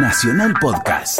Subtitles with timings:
[0.00, 1.18] Nacional Podcast.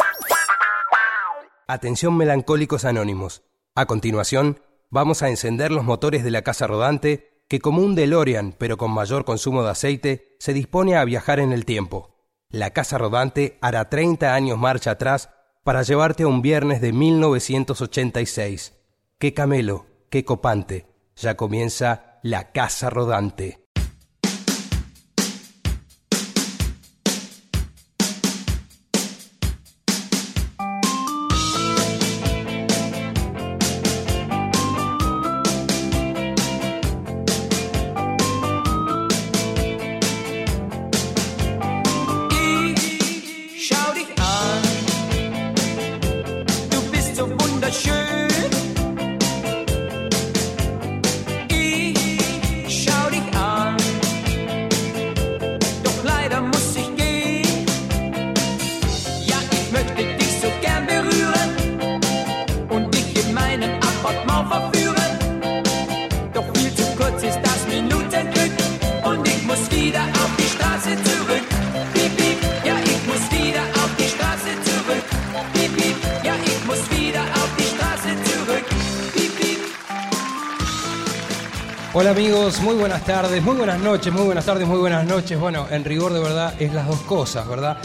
[1.67, 3.43] Atención melancólicos anónimos.
[3.75, 8.55] A continuación, vamos a encender los motores de la casa rodante que como un DeLorean,
[8.57, 12.23] pero con mayor consumo de aceite, se dispone a viajar en el tiempo.
[12.49, 15.29] La casa rodante hará 30 años marcha atrás
[15.65, 18.77] para llevarte a un viernes de 1986.
[19.17, 19.87] ¡Qué camelo!
[20.09, 20.87] ¡Qué copante!
[21.17, 23.68] Ya comienza la casa rodante.
[83.09, 85.39] Tardes, muy buenas noches, muy buenas tardes, muy buenas noches.
[85.39, 87.79] Bueno, en rigor de verdad es las dos cosas, ¿verdad?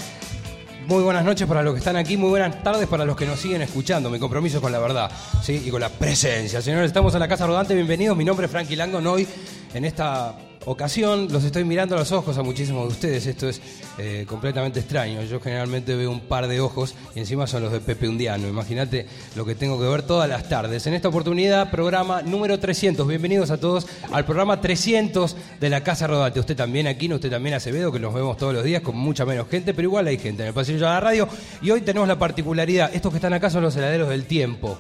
[0.87, 3.41] Muy buenas noches para los que están aquí, muy buenas tardes para los que nos
[3.41, 4.11] siguen escuchando.
[4.11, 5.11] Mi compromiso es con la verdad.
[5.49, 6.61] Y con la presencia.
[6.61, 8.15] Señores, estamos en la Casa Rodante, bienvenidos.
[8.19, 9.07] Mi nombre es Frankie Langon.
[9.07, 9.27] Hoy,
[9.73, 10.37] en esta
[10.67, 13.25] ocasión, los estoy mirando a los ojos a muchísimos de ustedes.
[13.25, 13.63] Esto es
[13.97, 15.23] eh, completamente extraño.
[15.23, 18.49] Yo generalmente veo un par de ojos y encima son los de Pepe Undiano.
[18.49, 19.07] Imagínate
[19.37, 20.87] lo que tengo que ver todas las tardes.
[20.87, 23.07] En esta oportunidad, programa número 300.
[23.07, 26.41] Bienvenidos a todos al programa 300 de la Casa Rodante.
[26.41, 29.49] Usted también, Aquino, usted también, Acevedo, que nos vemos todos los días con mucha menos
[29.49, 31.29] gente, pero igual hay gente en el pasillo de la radio.
[31.63, 34.79] Y hoy tenemos la particularidad, estos que están acá son los heladeros del tiempo.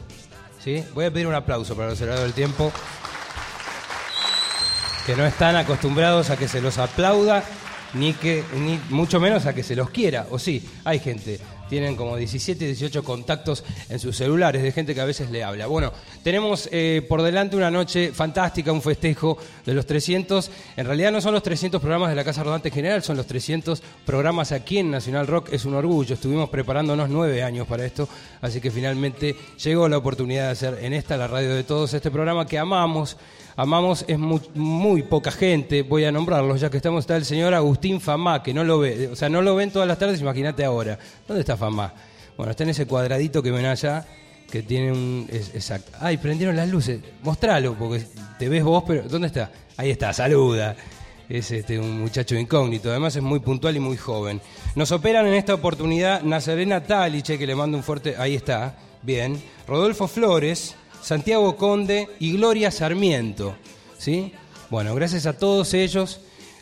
[0.62, 0.82] ¿Sí?
[0.94, 2.72] Voy a pedir un aplauso para los heladeros del tiempo
[5.06, 7.44] que no están acostumbrados a que se los aplauda,
[7.94, 10.26] ni que ni mucho menos a que se los quiera.
[10.30, 11.38] O sí, hay gente,
[11.68, 15.66] tienen como 17, 18 contactos en sus celulares de gente que a veces le habla.
[15.66, 20.50] Bueno, tenemos eh, por delante una noche fantástica, un festejo de los 300.
[20.76, 23.26] En realidad no son los 300 programas de la Casa Rodante en general, son los
[23.26, 25.48] 300 programas aquí en Nacional Rock.
[25.52, 28.08] Es un orgullo, estuvimos preparándonos nueve años para esto,
[28.40, 32.10] así que finalmente llegó la oportunidad de hacer en esta, la radio de todos, este
[32.10, 33.16] programa que amamos.
[33.56, 37.54] Amamos es muy, muy poca gente, voy a nombrarlos, ya que estamos, está el señor
[37.54, 40.64] Agustín Famá, que no lo ve, o sea, no lo ven todas las tardes, imagínate
[40.64, 40.98] ahora.
[41.28, 41.94] ¿Dónde está Famá?
[42.36, 44.04] Bueno, está en ese cuadradito que ven allá,
[44.50, 45.28] que tiene un...
[45.30, 45.92] exacto.
[46.00, 48.04] Ay, prendieron las luces, mostralo, porque
[48.40, 49.52] te ves vos, pero ¿dónde está?
[49.76, 50.74] Ahí está, saluda.
[51.28, 54.40] Es este, un muchacho incógnito, además es muy puntual y muy joven.
[54.74, 58.16] Nos operan en esta oportunidad Nazarena Taliche, que le mando un fuerte...
[58.18, 59.40] Ahí está, bien.
[59.66, 63.54] Rodolfo Flores, Santiago Conde y Gloria Sarmiento.
[63.98, 64.32] ¿Sí?
[64.70, 66.20] Bueno, gracias a todos ellos.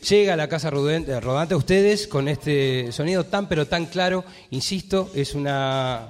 [0.08, 4.24] Llega a la Casa eh, Rodante a ustedes con este sonido tan pero tan claro.
[4.50, 6.08] Insisto, es una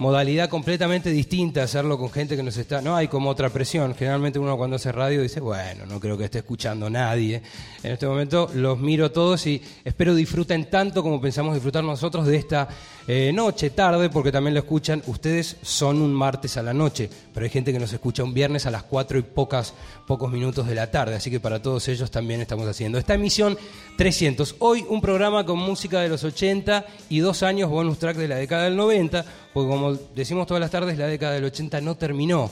[0.00, 2.80] modalidad completamente distinta hacerlo con gente que nos está...
[2.80, 3.94] No hay como otra presión.
[3.94, 7.42] Generalmente uno cuando hace radio dice, bueno, no creo que esté escuchando nadie.
[7.82, 12.36] En este momento los miro todos y espero disfruten tanto como pensamos disfrutar nosotros de
[12.36, 12.66] esta
[13.06, 15.02] eh, noche, tarde, porque también lo escuchan.
[15.06, 18.64] Ustedes son un martes a la noche, pero hay gente que nos escucha un viernes
[18.64, 19.74] a las 4 y pocas,
[20.06, 21.16] pocos minutos de la tarde.
[21.16, 23.58] Así que para todos ellos también estamos haciendo esta emisión
[23.98, 24.56] 300.
[24.60, 28.36] Hoy un programa con música de los 80 y dos años bonus track de la
[28.36, 32.50] década del 90, porque como decimos todas las tardes, la década del 80 no terminó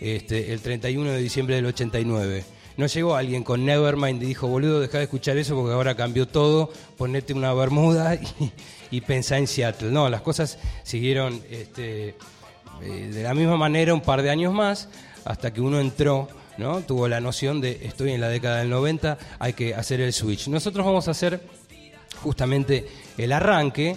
[0.00, 2.44] este, el 31 de diciembre del 89.
[2.76, 6.28] No llegó alguien con Nevermind y dijo, boludo, deja de escuchar eso porque ahora cambió
[6.28, 8.52] todo, ponete una bermuda y,
[8.90, 9.90] y pensá en Seattle.
[9.90, 12.16] No, las cosas siguieron este,
[12.82, 14.88] eh, de la misma manera un par de años más,
[15.24, 16.28] hasta que uno entró,
[16.58, 16.82] ¿no?
[16.82, 20.48] Tuvo la noción de estoy en la década del 90, hay que hacer el switch.
[20.48, 21.40] Nosotros vamos a hacer
[22.22, 22.86] justamente
[23.16, 23.96] el arranque.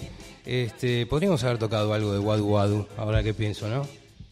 [0.50, 3.86] Este, podríamos haber tocado algo de Wadu Wadu, ahora que pienso, ¿no?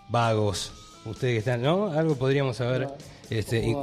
[0.10, 0.72] Vagos.
[1.06, 1.92] Ustedes que están, ¿no?
[1.92, 2.88] Algo podríamos haber.
[3.30, 3.76] Este,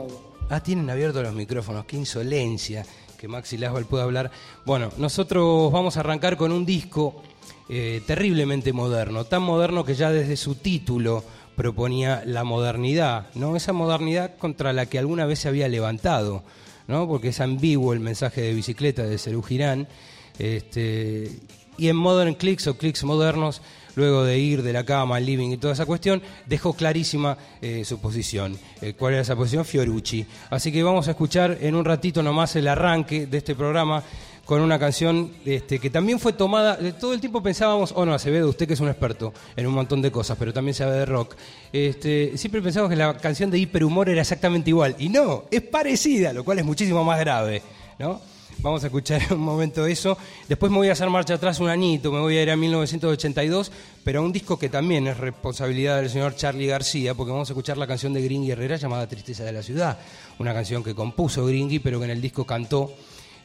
[0.50, 2.84] ah, tienen abiertos los micrófonos, qué insolencia
[3.16, 4.32] que Maxi Laswell pueda hablar.
[4.66, 7.22] Bueno, nosotros vamos a arrancar con un disco
[7.68, 11.22] eh, terriblemente moderno, tan moderno que ya desde su título
[11.54, 13.54] proponía la modernidad, ¿no?
[13.54, 16.42] Esa modernidad contra la que alguna vez se había levantado,
[16.88, 17.06] ¿no?
[17.06, 19.86] Porque es ambiguo el mensaje de bicicleta de Cerú Girán.
[20.36, 21.30] Este,
[21.78, 23.60] y en Modern Clicks o Clicks modernos
[23.96, 27.84] luego de ir de la cama al living y toda esa cuestión, dejó clarísima eh,
[27.84, 28.58] su posición.
[28.80, 29.64] Eh, ¿Cuál era esa posición?
[29.64, 30.26] Fiorucci.
[30.50, 34.02] Así que vamos a escuchar en un ratito nomás el arranque de este programa
[34.44, 38.50] con una canción este, que también fue tomada, todo el tiempo pensábamos, oh no, Acevedo,
[38.50, 41.34] usted que es un experto en un montón de cosas, pero también sabe de rock,
[41.72, 46.34] este, siempre pensamos que la canción de Hiperhumor era exactamente igual, y no, es parecida,
[46.34, 47.62] lo cual es muchísimo más grave,
[47.98, 48.20] ¿no?
[48.58, 50.16] Vamos a escuchar un momento eso.
[50.48, 53.72] Después me voy a hacer marcha atrás un añito, me voy a ir a 1982,
[54.02, 57.52] pero a un disco que también es responsabilidad del señor Charlie García, porque vamos a
[57.52, 59.98] escuchar la canción de Gringy Herrera llamada Tristeza de la Ciudad,
[60.38, 62.92] una canción que compuso Gringy, pero que en el disco cantó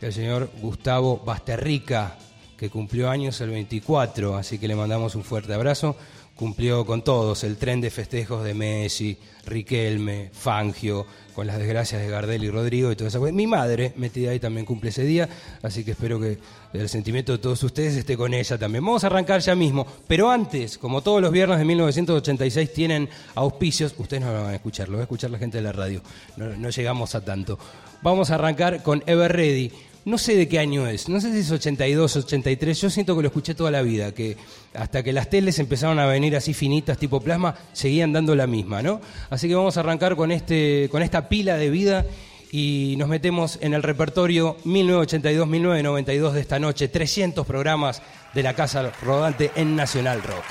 [0.02, 2.18] el señor Gustavo Basterrica,
[2.56, 5.96] que cumplió años el 24, así que le mandamos un fuerte abrazo.
[6.40, 11.06] Cumplió con todos el tren de festejos de Messi, Riquelme, Fangio,
[11.36, 13.20] con las desgracias de Gardel y Rodrigo y todo eso.
[13.20, 15.28] Mi madre, metida ahí, también cumple ese día,
[15.62, 16.38] así que espero que
[16.72, 18.86] el sentimiento de todos ustedes esté con ella también.
[18.86, 23.94] Vamos a arrancar ya mismo, pero antes, como todos los viernes de 1986 tienen auspicios,
[23.98, 26.02] ustedes no lo van a escuchar, lo va a escuchar la gente de la radio,
[26.38, 27.60] no, no llegamos a tanto.
[28.02, 29.74] Vamos a arrancar con Ever Ready
[30.06, 33.22] no sé de qué año es, no sé si es 82, 83, yo siento que
[33.22, 34.38] lo escuché toda la vida, que
[34.74, 38.82] hasta que las teles empezaron a venir así finitas tipo plasma, seguían dando la misma,
[38.82, 39.02] ¿no?
[39.30, 42.06] Así que vamos a arrancar con, este, con esta pila de vida
[42.52, 48.02] y nos metemos en el repertorio 1982-1992 de esta noche, 300 programas
[48.34, 50.46] de la Casa Rodante en Nacional Rock.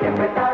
[0.00, 0.47] Ever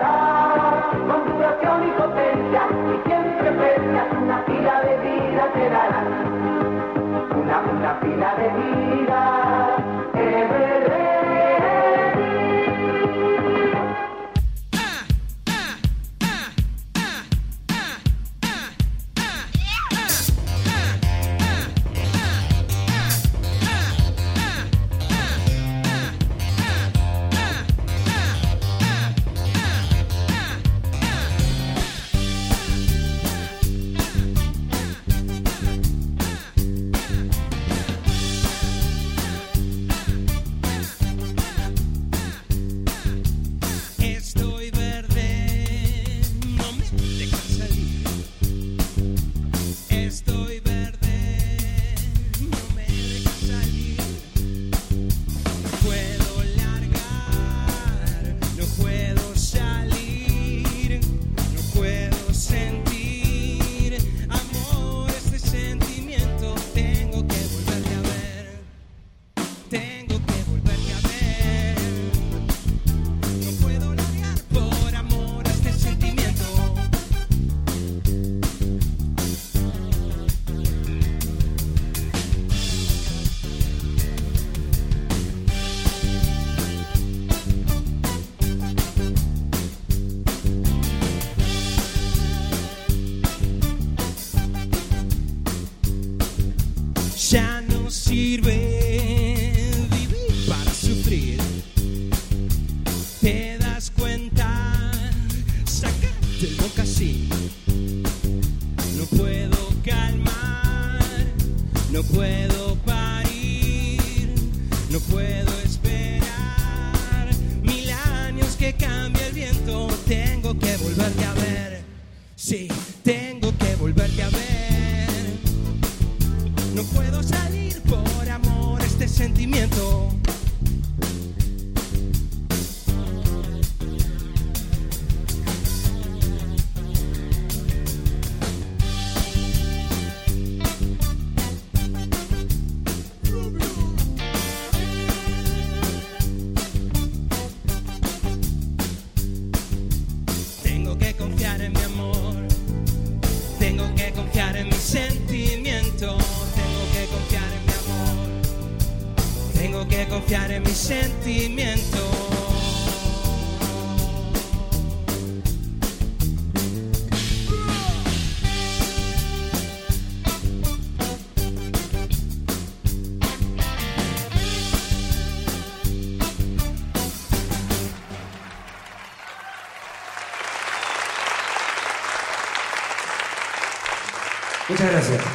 [184.85, 185.34] Muchas gracias.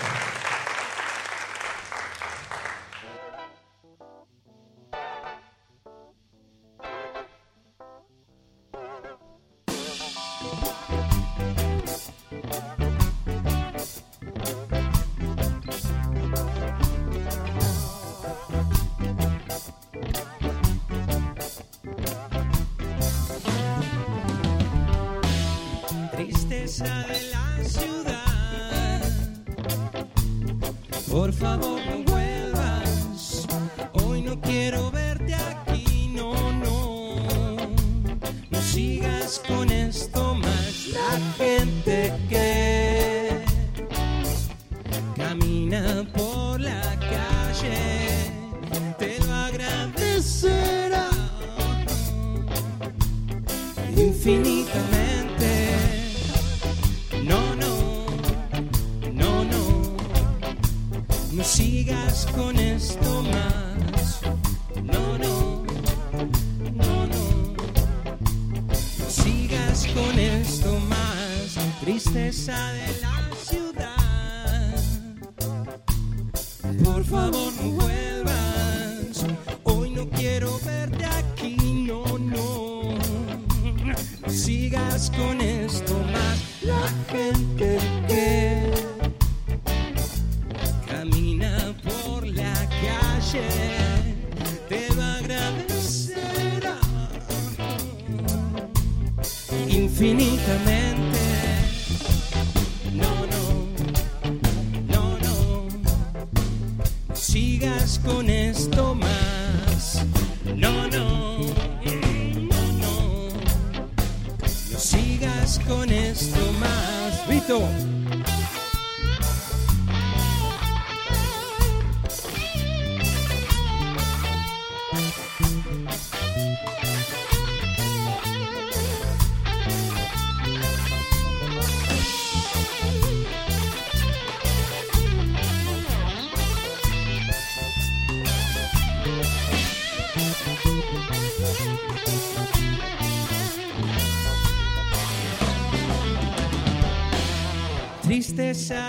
[148.50, 148.89] Tristeza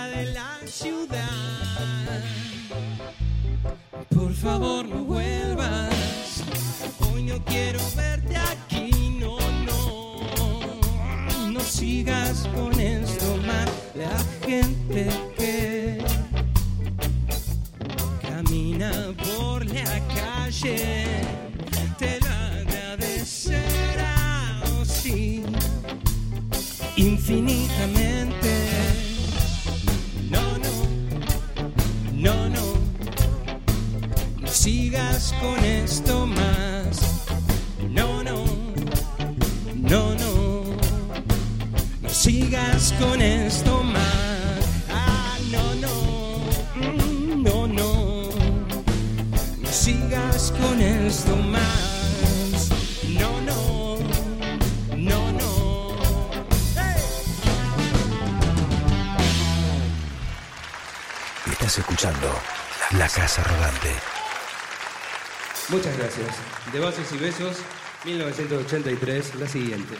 [66.73, 67.55] De Bases y Besos,
[68.03, 69.95] 1983, la siguiente.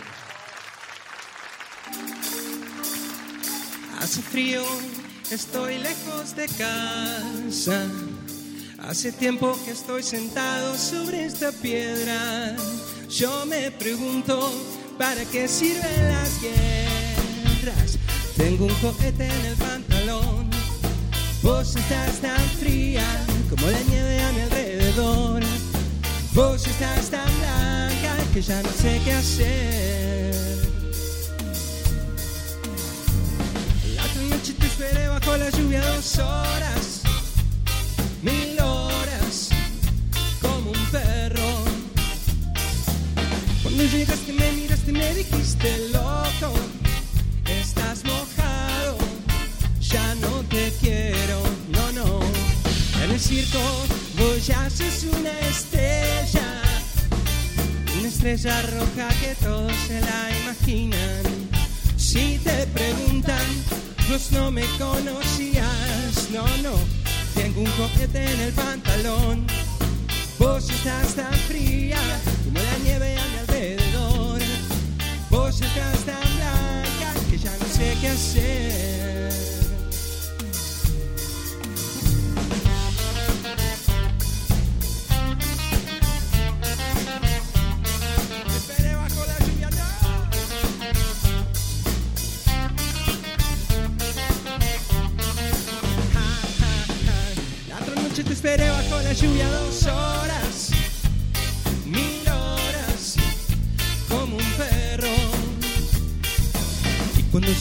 [3.98, 4.62] Hace frío,
[5.30, 7.88] estoy lejos de casa.
[8.80, 12.58] Hace tiempo que estoy sentado sobre esta piedra.
[13.10, 14.52] Yo me pregunto,
[14.98, 17.98] ¿para qué sirven las guerras?
[18.36, 20.50] Tengo un cohete en el pantalón.
[21.42, 23.06] Vos estás tan fría
[23.50, 25.31] como la nieve a mi alrededor.
[26.34, 30.36] Vos estás tan blanca que ya no sé qué hacer.
[33.96, 37.02] La otra noche te esperé bajo la lluvia dos horas,
[38.22, 39.50] mil horas,
[40.42, 41.52] como un perro.
[43.64, 46.54] Cuando llegaste me miraste y me dijiste loco,
[47.46, 48.98] estás mojado,
[49.82, 52.20] ya no te quiero, no, no.
[53.04, 53.60] En el circo
[54.18, 55.71] vos ya sos una estrella,
[58.22, 61.24] estrella roja que todos se la imaginan.
[61.98, 63.48] Si te preguntan,
[64.08, 66.76] vos no me conocías, no, no.
[67.34, 69.48] Tengo un coquete en el pantalón.
[70.38, 71.98] Vos estás tan fría
[72.46, 74.42] como la nieve a mi alrededor.
[75.32, 78.91] Vos estás tan blanca que ya no sé qué hacer.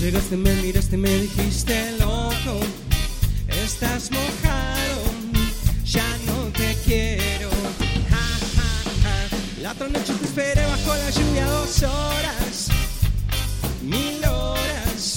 [0.00, 2.60] Llegaste me miraste me dijiste loco,
[3.48, 5.02] estás mojado,
[5.84, 7.50] ya no te quiero.
[9.60, 12.68] La otra noche te esperé bajo la lluvia dos horas,
[13.82, 15.16] mil horas,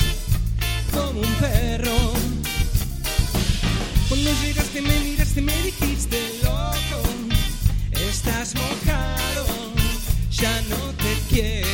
[0.91, 2.13] como un perro.
[4.09, 6.99] Cuando llegaste me miraste me dijiste loco,
[8.09, 9.45] estás mojado,
[10.29, 11.72] ya no te quiero.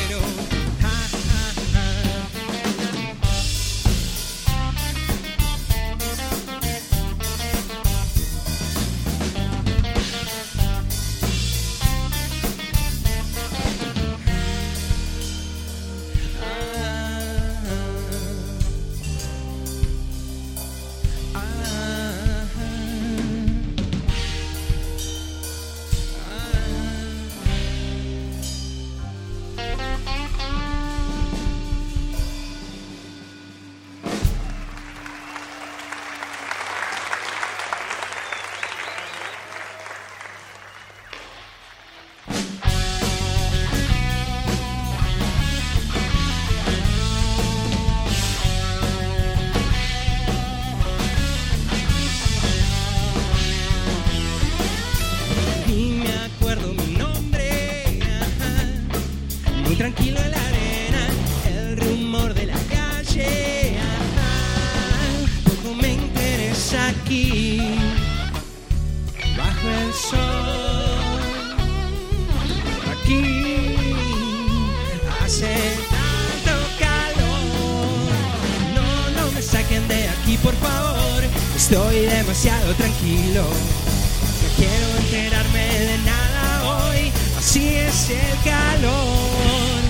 [82.30, 83.42] Demasiado tranquilo.
[83.42, 89.80] No quiero enterarme de nada hoy, así es el calor.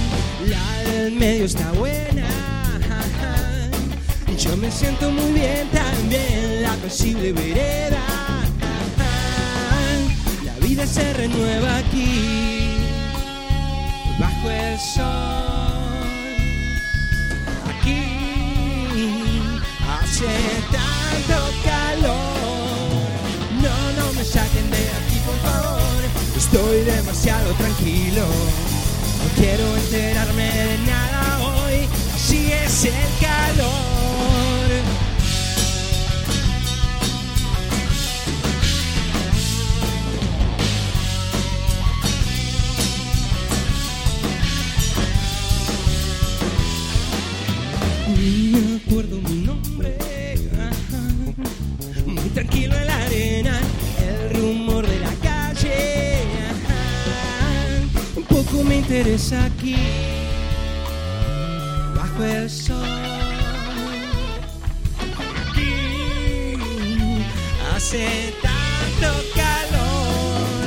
[0.48, 2.26] La del medio está buena,
[4.26, 8.00] y yo me siento muy bien también, la posible vereda.
[10.42, 12.78] La vida se renueva aquí,
[14.18, 16.06] bajo el sol.
[17.68, 18.02] Aquí
[19.86, 20.26] hace
[26.52, 28.26] Estoy demasiado tranquilo.
[28.26, 31.88] No quiero enterarme de nada hoy.
[32.12, 33.70] Así es el calor.
[48.16, 49.96] Me acuerdo mi nombre,
[52.06, 52.89] muy tranquilo en
[58.90, 59.76] interesa aquí,
[61.94, 62.74] bajo el sol,
[65.46, 66.56] aquí
[67.72, 70.66] hace tanto calor,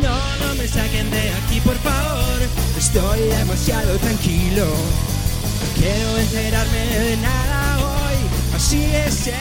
[0.00, 2.40] no, no me saquen de aquí por favor,
[2.78, 4.64] estoy demasiado tranquilo.
[4.64, 8.16] No quiero enterarme de nada hoy.
[8.56, 9.34] Así es el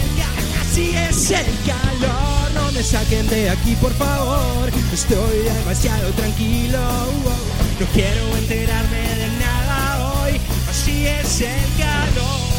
[0.62, 2.52] así es el calor.
[2.54, 4.70] No me saquen de aquí, por favor.
[4.94, 7.49] Estoy demasiado tranquilo.
[7.80, 10.42] No quiero enterarme de nada hoy.
[10.70, 12.50] Así es el calor.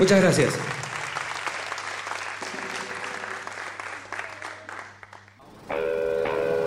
[0.00, 0.69] Muchas gracias.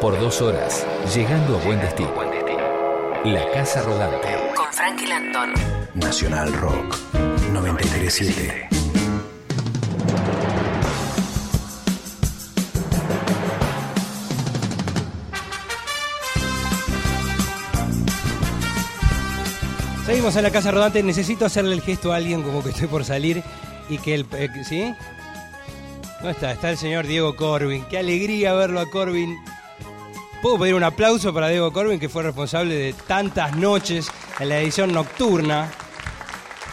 [0.03, 0.85] Por dos horas,
[1.15, 2.11] llegando a buen destino.
[3.23, 4.27] La Casa Rodante.
[4.53, 5.53] Con Frankie Landón.
[5.93, 6.97] Nacional Rock
[7.53, 8.67] 937.
[20.05, 21.01] Seguimos en la casa rodante.
[21.01, 23.41] Necesito hacerle el gesto a alguien como que estoy por salir
[23.87, 24.25] y que el.
[24.33, 24.93] eh, ¿Sí?
[26.17, 26.51] ¿Dónde está?
[26.51, 27.85] Está el señor Diego Corbin.
[27.85, 29.37] Qué alegría verlo a Corbin.
[30.43, 34.60] ¿Puedo pedir un aplauso para Diego Corbin, que fue responsable de tantas noches en la
[34.60, 35.71] edición nocturna?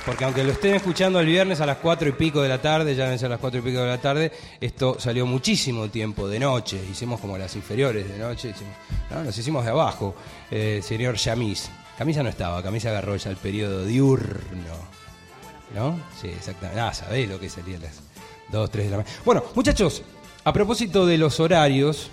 [0.05, 2.97] Porque aunque lo estén escuchando el viernes a las cuatro y pico de la tarde,
[2.97, 6.41] ya deben ser las cuatro y pico de la tarde, esto salió muchísimo tiempo de
[6.41, 6.85] noche.
[6.91, 8.53] Hicimos como las inferiores de noche,
[9.09, 10.17] nos hicimos de abajo.
[10.51, 11.71] Eh, señor Yamis.
[11.97, 14.75] Camisa no estaba, Camisa agarró ya el periodo diurno.
[15.77, 15.97] ¿No?
[16.21, 16.81] Sí, exactamente.
[16.81, 18.01] Ah, sabéis lo que salía a las
[18.51, 19.17] 2, 3 de la mañana.
[19.25, 20.03] Bueno, muchachos,
[20.43, 22.11] A propósito de los horarios,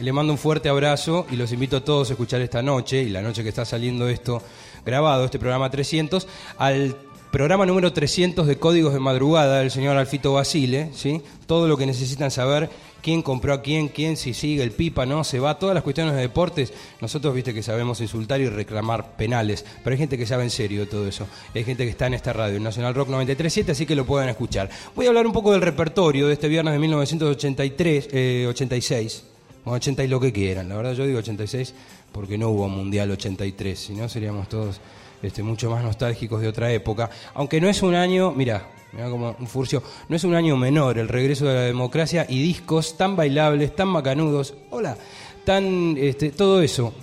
[0.00, 3.08] le mando un fuerte abrazo y los invito a todos a escuchar esta noche, y
[3.08, 4.42] la noche que está saliendo esto
[4.84, 6.26] grabado, este programa 300,
[6.58, 6.96] al
[7.30, 11.22] programa número 300 de Códigos de Madrugada del señor Alfito Basile, ¿sí?
[11.46, 12.70] Todo lo que necesitan saber,
[13.02, 16.14] quién compró a quién, quién si sigue el pipa, no, se va, todas las cuestiones
[16.14, 16.72] de deportes.
[17.00, 20.88] Nosotros, viste, que sabemos insultar y reclamar penales, pero hay gente que sabe en serio
[20.88, 21.26] todo eso.
[21.54, 24.28] Hay gente que está en esta radio, en Nacional Rock 93.7, así que lo pueden
[24.28, 24.68] escuchar.
[24.96, 29.29] Voy a hablar un poco del repertorio de este viernes de 1983, eh, 86.
[29.64, 31.74] O 80 y lo que quieran, la verdad yo digo 86
[32.12, 34.80] porque no hubo Mundial 83, si no seríamos todos
[35.22, 37.10] este, mucho más nostálgicos de otra época.
[37.34, 40.98] Aunque no es un año, mira, mira como un furcio, no es un año menor
[40.98, 44.96] el regreso de la democracia y discos tan bailables, tan macanudos, hola,
[45.44, 46.94] tan, este, todo eso,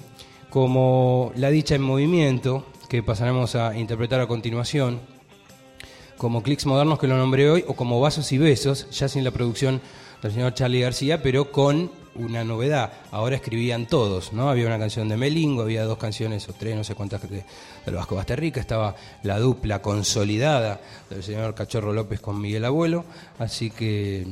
[0.50, 5.00] como La Dicha en Movimiento, que pasaremos a interpretar a continuación,
[6.18, 9.32] como Clicks Modernos que lo nombré hoy, o como Vasos y Besos, ya sin la
[9.32, 9.82] producción
[10.22, 12.92] del señor Charlie García, pero con una novedad.
[13.12, 14.50] Ahora escribían todos, ¿no?
[14.50, 17.44] Había una canción de Melingo, había dos canciones o tres, no sé cuántas, de,
[17.86, 23.06] del Vasco Basterrica, estaba la dupla consolidada del señor Cachorro López con Miguel Abuelo,
[23.40, 24.26] así que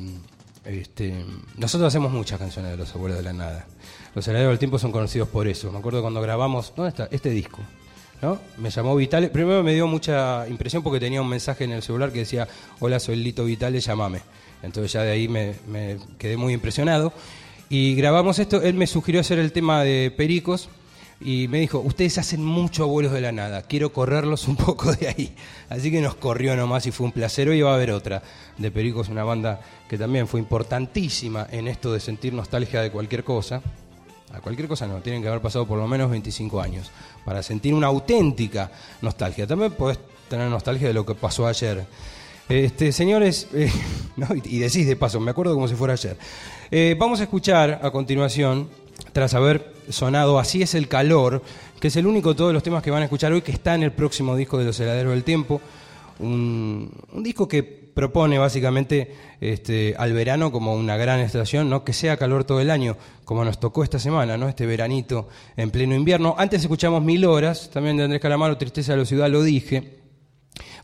[0.65, 1.13] este,
[1.57, 3.67] nosotros hacemos muchas canciones de los abuelos de la nada.
[4.15, 5.71] Los herederos del tiempo son conocidos por eso.
[5.71, 7.07] Me acuerdo cuando grabamos, ¿dónde está?
[7.11, 7.59] Este disco.
[8.21, 8.39] ¿No?
[8.57, 9.29] Me llamó Vitale.
[9.29, 12.47] Primero me dio mucha impresión porque tenía un mensaje en el celular que decía:
[12.79, 14.21] Hola, soy Lito Vitale, llámame.
[14.63, 15.57] Entonces ya de ahí me
[16.17, 17.13] quedé muy impresionado.
[17.69, 18.61] Y grabamos esto.
[18.61, 20.69] Él me sugirió hacer el tema de Pericos
[21.19, 23.63] y me dijo: Ustedes hacen mucho abuelos de la nada.
[23.63, 25.35] Quiero correrlos un poco de ahí.
[25.69, 27.49] Así que nos corrió nomás y fue un placer.
[27.49, 28.21] Hoy va a haber otra
[28.57, 33.23] de Pericos, una banda que también fue importantísima en esto de sentir nostalgia de cualquier
[33.23, 33.61] cosa.
[34.31, 36.91] A cualquier cosa no, tienen que haber pasado por lo menos 25 años
[37.23, 38.69] para sentir una auténtica
[39.01, 39.47] nostalgia.
[39.47, 39.97] También podés
[40.29, 41.85] tener nostalgia de lo que pasó ayer.
[42.49, 43.71] Este, señores, eh,
[44.17, 44.27] ¿no?
[44.35, 46.17] y decís de paso, me acuerdo como si fuera ayer.
[46.71, 48.69] Eh, vamos a escuchar a continuación,
[49.13, 51.43] tras haber sonado Así es el calor,
[51.79, 53.75] que es el único de todos los temas que van a escuchar hoy que está
[53.75, 55.61] en el próximo disco de Los Heladeros del Tiempo.
[56.19, 61.83] Un, un disco que propone básicamente este, al verano como una gran estación, ¿no?
[61.83, 64.49] que sea calor todo el año, como nos tocó esta semana, ¿no?
[64.49, 66.35] este veranito en pleno invierno.
[66.37, 70.04] Antes escuchamos Mil Horas, también de Andrés Calamaro, Tristeza de la Ciudad, lo dije.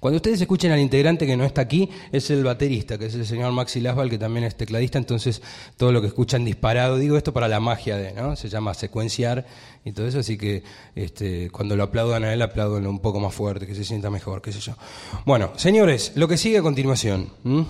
[0.02, 3.24] Cuando ustedes escuchen al integrante que no está aquí, es el baterista, que es el
[3.26, 5.42] señor Maxi Lasval, que también es tecladista, entonces
[5.78, 8.36] todo lo que escuchan disparado, digo esto para la magia de, ¿no?
[8.36, 9.46] Se llama secuenciar
[9.86, 10.64] y todo eso, así que
[10.96, 14.42] este, cuando lo aplaudan a él, aplaudanlo un poco más fuerte, que se sienta mejor,
[14.42, 14.74] qué sé yo.
[15.26, 17.66] Bueno, señores, lo que sigue a continuación, ¿m?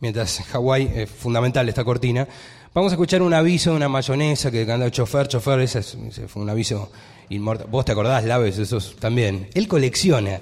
[0.00, 2.26] mientras Hawái es fundamental esta cortina,
[2.72, 6.26] vamos a escuchar un aviso de una mayonesa que canta chofer, chofer, ese, es- ese
[6.26, 6.90] fue un aviso
[7.28, 7.66] inmortal.
[7.70, 9.48] Vos te acordás, Laves, esos también.
[9.52, 10.40] Él colecciona.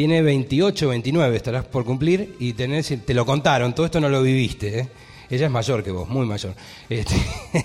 [0.00, 4.22] Tiene 28, 29, estarás por cumplir y tenés, te lo contaron, todo esto no lo
[4.22, 4.78] viviste.
[4.78, 4.88] ¿eh?
[5.28, 6.54] Ella es mayor que vos, muy mayor.
[6.88, 7.16] Este,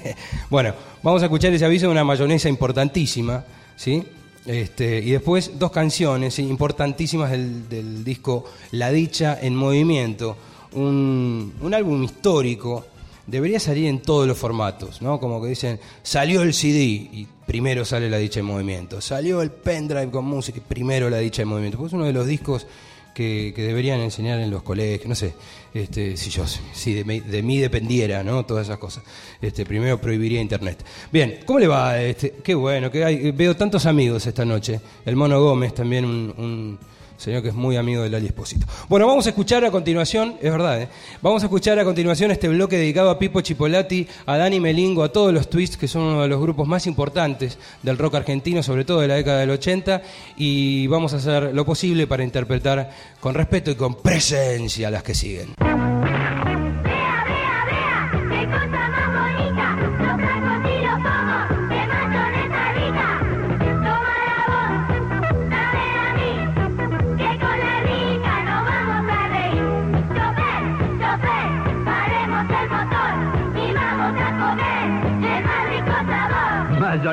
[0.50, 3.42] bueno, vamos a escuchar ese aviso de una mayonesa importantísima,
[3.78, 4.04] ¿sí?
[4.46, 10.36] Este, y después dos canciones importantísimas del, del disco La Dicha en Movimiento,
[10.74, 12.86] un, un álbum histórico
[13.28, 15.20] debería salir en todos los formatos, ¿no?
[15.20, 19.52] Como que dicen, salió el CD y primero sale la dicha en movimiento, salió el
[19.52, 21.78] pendrive con música y primero la dicha en movimiento.
[21.78, 22.68] Pues es uno de los discos
[23.14, 25.34] que, que deberían enseñar en los colegios, no sé,
[25.74, 28.46] este, si yo, si de, de mí dependiera, ¿no?
[28.46, 29.04] Todas esas cosas.
[29.42, 30.86] Este, primero prohibiría internet.
[31.12, 32.02] Bien, ¿cómo le va?
[32.02, 34.80] Este, qué bueno, que hay, veo tantos amigos esta noche.
[35.06, 36.78] El Mono Gómez también un
[37.18, 38.66] señor que es muy amigo de Lali Espósito.
[38.90, 40.90] Bueno, vamos a escuchar a continuación, es verdad, ¿eh?
[41.22, 45.12] vamos a escuchar a continuación este bloque dedicado a Pipo Chipolati, a Dani Melingo, a
[45.12, 48.86] todos los Twists, que son uno de los grupos más importantes del rock argentino, sobre
[48.86, 50.02] todo de la década del 80,
[50.38, 55.14] y vamos a hacer lo posible para interpretar con respeto y con presencia las que
[55.14, 55.56] siguen.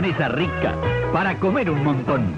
[0.01, 0.75] Rica
[1.13, 2.35] para comer un montón.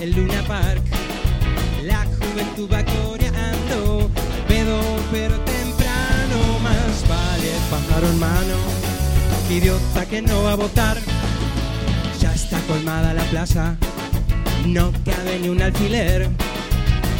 [0.00, 0.82] El Luna Park.
[1.84, 4.10] La juventud va coreando,
[4.48, 4.80] pedo
[5.12, 6.58] pero temprano.
[6.60, 8.56] Más vale pájaro hermano,
[9.46, 11.21] que idiota que no va a votar.
[12.52, 13.76] Está colmada la plaza,
[14.66, 16.28] no cabe ni un alfiler.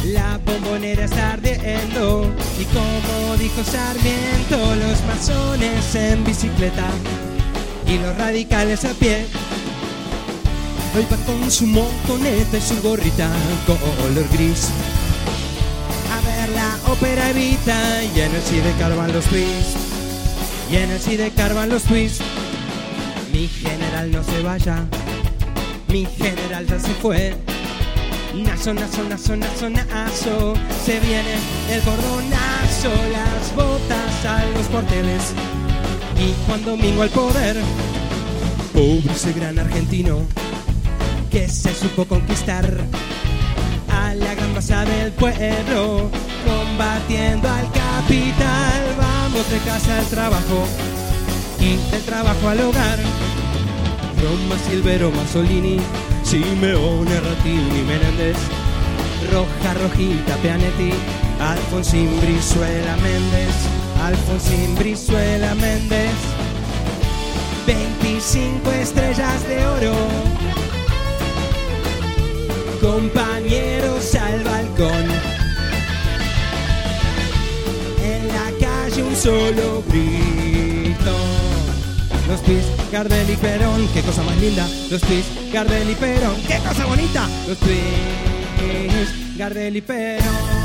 [0.05, 6.85] La bombonera está ardiendo y como dijo Sarmiento, los masones en bicicleta
[7.87, 9.25] y los radicales a pie.
[10.95, 13.27] Hoy va con su montoneta y su gorrita
[13.65, 14.69] color gris.
[16.11, 19.77] A ver la ópera Evita y en el Sidecar van los twists.
[20.71, 22.23] Y en el Sidecar van los twists.
[23.31, 24.85] Mi general no se vaya,
[25.93, 27.35] mi general ya se fue.
[28.33, 30.53] Nazo, nazo, nazo, nazo, nazo,
[30.83, 31.35] se viene
[31.69, 35.33] el cordonazo, las botas a los porteles.
[36.19, 37.57] Y Juan Domingo al poder,
[38.73, 40.21] pobre ese gran argentino
[41.29, 42.65] que se supo conquistar
[43.91, 46.09] a la gran masa del pueblo,
[46.43, 48.81] combatiendo al capital.
[48.97, 50.65] Vamos de casa al trabajo
[51.59, 53.32] y del trabajo al hogar.
[54.23, 55.77] Roma, Silvero, Masolini,
[56.23, 58.37] Simeone, Ratini, Menéndez,
[59.31, 60.91] Roja, Rojita, Pianetti,
[61.41, 63.55] Alfonsín, Brizuela, Méndez,
[64.01, 66.15] Alfonsín, Brizuela, Méndez,
[67.67, 69.93] 25 estrellas de oro,
[72.81, 75.05] compañeros al balcón,
[78.01, 81.32] en la calle un solo grito.
[82.27, 84.67] Los pis, Gardel y Perón, qué cosa más linda.
[84.89, 87.27] Los pis, Gardel y Perón, qué cosa bonita.
[87.47, 90.62] Los pis, Gardel y Perón.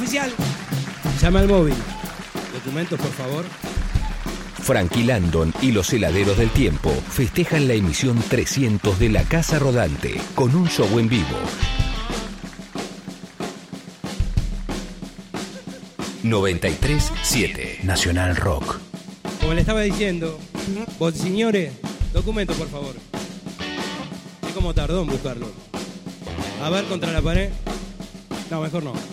[0.00, 0.32] Oficial,
[1.20, 1.74] llama al móvil.
[2.54, 3.44] Documentos, por favor.
[4.58, 10.18] Frankie Landon y los heladeros del tiempo festejan la emisión 300 de La Casa Rodante
[10.34, 11.36] con un show en vivo.
[16.24, 18.78] 93.7 Nacional Rock.
[19.38, 20.38] Como le estaba diciendo,
[20.98, 21.74] vos, señores,
[22.14, 22.94] documento, por favor.
[24.48, 25.52] Es como tardó en buscarlo.
[26.64, 27.50] A ver, contra la pared.
[28.50, 29.09] No, mejor no.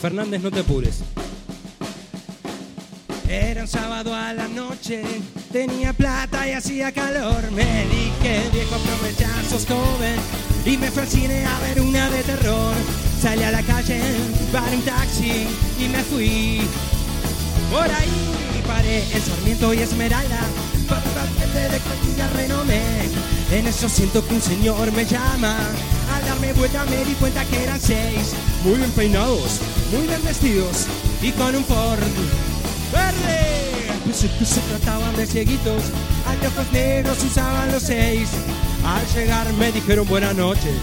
[0.00, 1.02] Fernández, no te apures.
[3.28, 5.02] Era un sábado a la noche,
[5.52, 7.50] tenía plata y hacía calor.
[7.50, 10.16] Me dije, viejo, aprovecha, sos joven.
[10.64, 12.74] Y me fui a ver una de terror.
[13.20, 14.00] Salí a la calle,
[14.52, 15.46] paré un taxi
[15.78, 16.60] y me fui.
[17.70, 20.40] Por ahí paré en Sarmiento y Esmeralda.
[22.66, 23.58] De.
[23.58, 25.56] En eso siento que un señor me llama.
[26.14, 28.32] Al darme vuelta me di cuenta que eran seis.
[28.64, 29.60] Muy bien peinados,
[29.92, 30.86] muy bien vestidos
[31.22, 32.00] y con un Ford
[32.92, 34.00] verde.
[34.04, 35.82] Pensé que se trataban de cieguitos.
[36.26, 38.28] Anteojos negros usaban los seis.
[38.84, 40.76] Al llegar me dijeron buenas noches.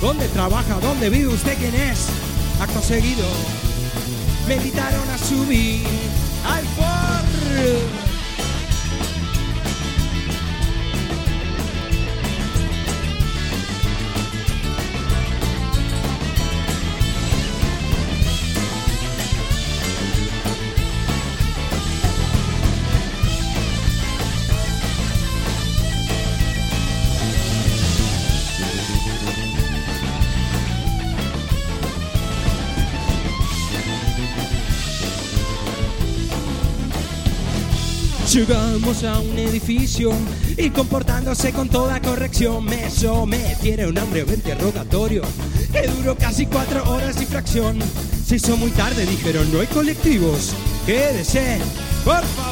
[0.00, 0.78] ¿Dónde trabaja?
[0.80, 1.56] ¿Dónde vive usted?
[1.58, 2.06] ¿Quién es?
[2.60, 3.26] Acto seguido
[4.46, 5.84] me invitaron a subir
[6.44, 8.05] al Ford.
[38.36, 40.12] Llegamos a un edificio
[40.58, 45.22] y comportándose con toda corrección me sometieron un hambre interrogatorio
[45.72, 47.78] que duró casi cuatro horas y fracción.
[48.26, 50.52] Se hizo muy tarde, dijeron, no hay colectivos.
[50.84, 51.60] Quédese,
[52.04, 52.45] por favor.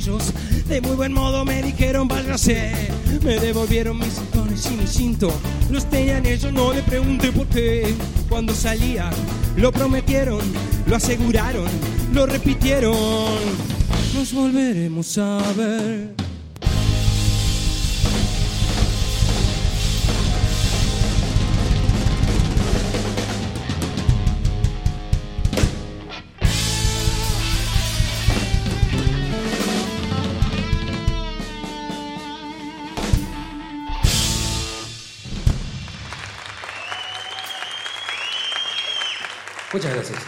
[0.00, 2.72] De muy buen modo me dijeron válgase.
[3.22, 5.30] Me devolvieron mis cinturones y mi cinto.
[5.70, 7.94] Los tenían ellos, no le pregunté por qué.
[8.30, 9.10] Cuando salía,
[9.56, 10.40] lo prometieron,
[10.86, 11.68] lo aseguraron,
[12.14, 12.96] lo repitieron.
[14.14, 16.19] Nos volveremos a ver.
[39.72, 40.18] Muchas gracias.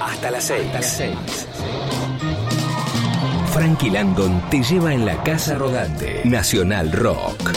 [0.00, 1.46] Hasta las 6.
[3.52, 6.22] Frankie Landon te lleva en la casa rodante.
[6.24, 7.50] Nacional Rock.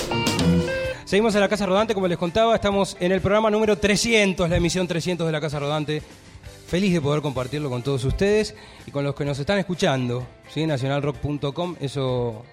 [1.05, 4.57] Seguimos en la Casa Rodante, como les contaba, estamos en el programa número 300, la
[4.57, 6.01] emisión 300 de la Casa Rodante.
[6.67, 8.55] Feliz de poder compartirlo con todos ustedes
[8.87, 10.65] y con los que nos están escuchando, ¿sí?
[10.65, 12.43] nacionalrock.com, eso...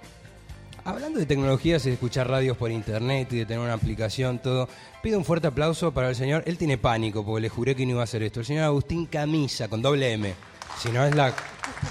[0.85, 4.69] Hablando de tecnologías y de escuchar radios por internet y de tener una aplicación, todo,
[5.03, 7.93] pido un fuerte aplauso para el señor, él tiene pánico porque le juré que no
[7.93, 10.35] iba a hacer esto, el señor Agustín Camisa, con doble M,
[10.79, 11.35] si no es la...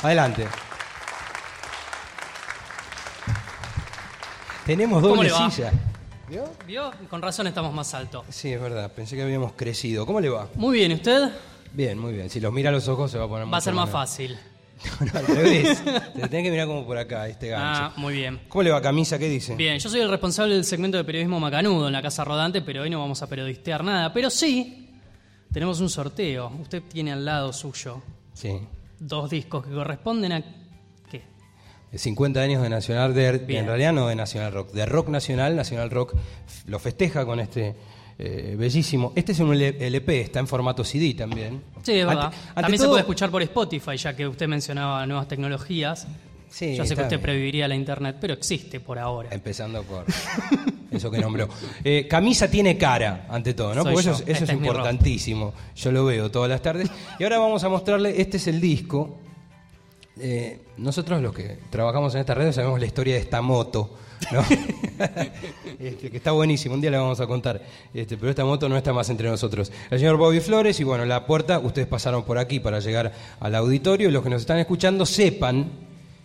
[0.01, 0.47] Adelante.
[4.65, 5.49] Tenemos ¿Cómo doble le va?
[5.49, 5.71] silla.
[6.67, 6.91] ¿Vio?
[7.09, 8.23] Con razón estamos más alto.
[8.29, 10.05] Sí, es verdad, pensé que habíamos crecido.
[10.05, 10.47] ¿Cómo le va?
[10.55, 11.31] Muy bien, ¿y usted?
[11.73, 12.29] Bien, muy bien.
[12.29, 14.37] Si los mira a los ojos se va a poner Va a ser más fácil.
[15.13, 15.77] No, al revés.
[15.77, 17.81] Se tiene que mirar como por acá, este gancho.
[17.83, 18.39] Ah, muy bien.
[18.47, 19.17] ¿Cómo le va, camisa?
[19.19, 19.55] ¿Qué dice?
[19.55, 22.83] Bien, yo soy el responsable del segmento de periodismo macanudo en la Casa Rodante, pero
[22.83, 24.13] hoy no vamos a periodistear nada.
[24.13, 24.89] Pero sí,
[25.51, 26.51] tenemos un sorteo.
[26.61, 28.01] Usted tiene al lado suyo
[28.33, 28.59] Sí.
[28.99, 30.43] dos discos que corresponden a...
[31.11, 31.23] ¿Qué?
[31.97, 33.61] 50 años de Nacional, de, Bien.
[33.61, 36.15] en realidad no de Nacional Rock, de Rock Nacional, Nacional Rock
[36.67, 37.75] lo festeja con este
[38.19, 39.13] eh, bellísimo.
[39.15, 41.61] Este es un LP, está en formato CD también.
[41.83, 42.25] Sí, es verdad.
[42.25, 46.05] Ante- ante También se puede escuchar por Spotify, ya que usted mencionaba nuevas tecnologías.
[46.49, 47.21] Sí, Yo sé que usted bien.
[47.21, 49.29] previviría la internet, pero existe por ahora.
[49.31, 50.03] Empezando por
[50.91, 51.47] eso que nombró.
[51.83, 53.83] Eh, camisa tiene cara, ante todo, ¿no?
[53.83, 54.11] Soy Porque yo.
[54.13, 54.81] eso, es- eso Este es es mi rostro.
[54.81, 55.53] importantísimo.
[55.75, 56.89] Yo lo veo todas las tardes.
[57.19, 59.17] Y ahora vamos a mostrarle, este es el disco.
[60.19, 63.95] Eh, nosotros los que trabajamos en esta red sabemos la historia de esta moto,
[64.31, 64.43] ¿no?
[65.79, 67.61] Este, que está buenísimo, un día la vamos a contar.
[67.93, 69.71] Este, pero esta moto no está más entre nosotros.
[69.89, 73.55] El señor Bobby Flores, y bueno, la puerta, ustedes pasaron por aquí para llegar al
[73.55, 75.69] auditorio, y los que nos están escuchando sepan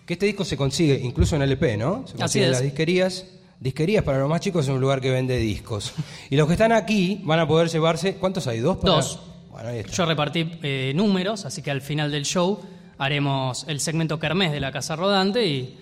[0.06, 2.04] que este disco se consigue incluso en LP, ¿no?
[2.06, 3.26] Se Así consigue en las disquerías.
[3.60, 5.92] Disquerías para los más chicos es un lugar que vende discos.
[6.30, 8.58] Y los que están aquí van a poder llevarse, ¿cuántos hay?
[8.58, 8.78] ¿Dos?
[8.78, 9.20] para- Dos.
[9.50, 9.92] Bueno, ahí está.
[9.92, 12.60] Yo repartí eh, números, así que al final del show
[12.98, 15.78] haremos el segmento Kermés de la Casa Rodante y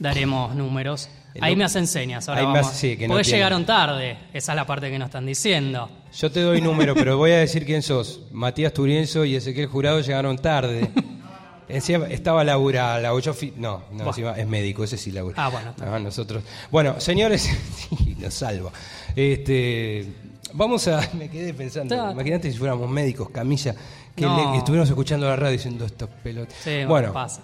[0.00, 1.08] daremos números.
[1.40, 2.28] Ahí me hacen señas.
[2.28, 2.68] Ahora Ahí me vamos.
[2.72, 3.38] hace- sí, que no Porque tiene.
[3.38, 4.18] llegaron tarde.
[4.32, 5.88] Esa es la parte que nos están diciendo.
[6.12, 8.20] Yo te doy número, pero voy a decir quién sos.
[8.32, 10.90] Matías Turienzo y Ezequiel Jurado llegaron tarde.
[11.68, 13.08] Encima estaba Laura, la
[13.56, 15.34] no, no, encima es médico, ese sí Laura.
[15.38, 16.42] Ah, bueno, No, nosotros.
[16.70, 17.48] Bueno, señores,
[18.18, 18.70] nos salva.
[19.16, 20.06] Este,
[20.52, 23.74] vamos a, me quedé pensando, Está- imagínate si fuéramos médicos, camilla,
[24.14, 24.36] que, No.
[24.36, 26.54] le- que estuviéramos escuchando la radio diciendo estos pelotas.
[26.62, 27.40] Sí, bueno, pasa.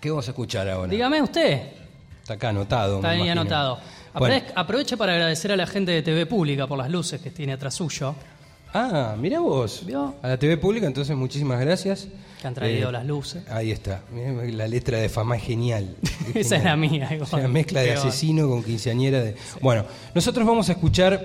[0.00, 0.90] ¿qué vamos a escuchar ahora?
[0.90, 1.62] Dígame usted.
[2.24, 2.96] Está acá anotado.
[2.96, 3.78] Está ahí anotado.
[4.14, 4.34] Bueno.
[4.36, 7.52] Aprove- Aproveche para agradecer a la gente de TV Pública por las luces que tiene
[7.52, 8.14] atrás suyo.
[8.72, 9.82] Ah, mira vos.
[9.86, 10.14] ¿Vio?
[10.22, 12.08] A la TV pública, entonces muchísimas gracias.
[12.40, 13.44] Que han traído Eh, las luces.
[13.50, 14.00] Ahí está.
[14.10, 15.94] Mirá, la letra de fama es genial.
[16.34, 17.22] Esa es la mía, igual.
[17.28, 19.20] Es una mezcla de asesino con quinceañera.
[19.20, 19.36] De...
[19.60, 19.84] Bueno,
[20.14, 21.24] nosotros vamos a escuchar.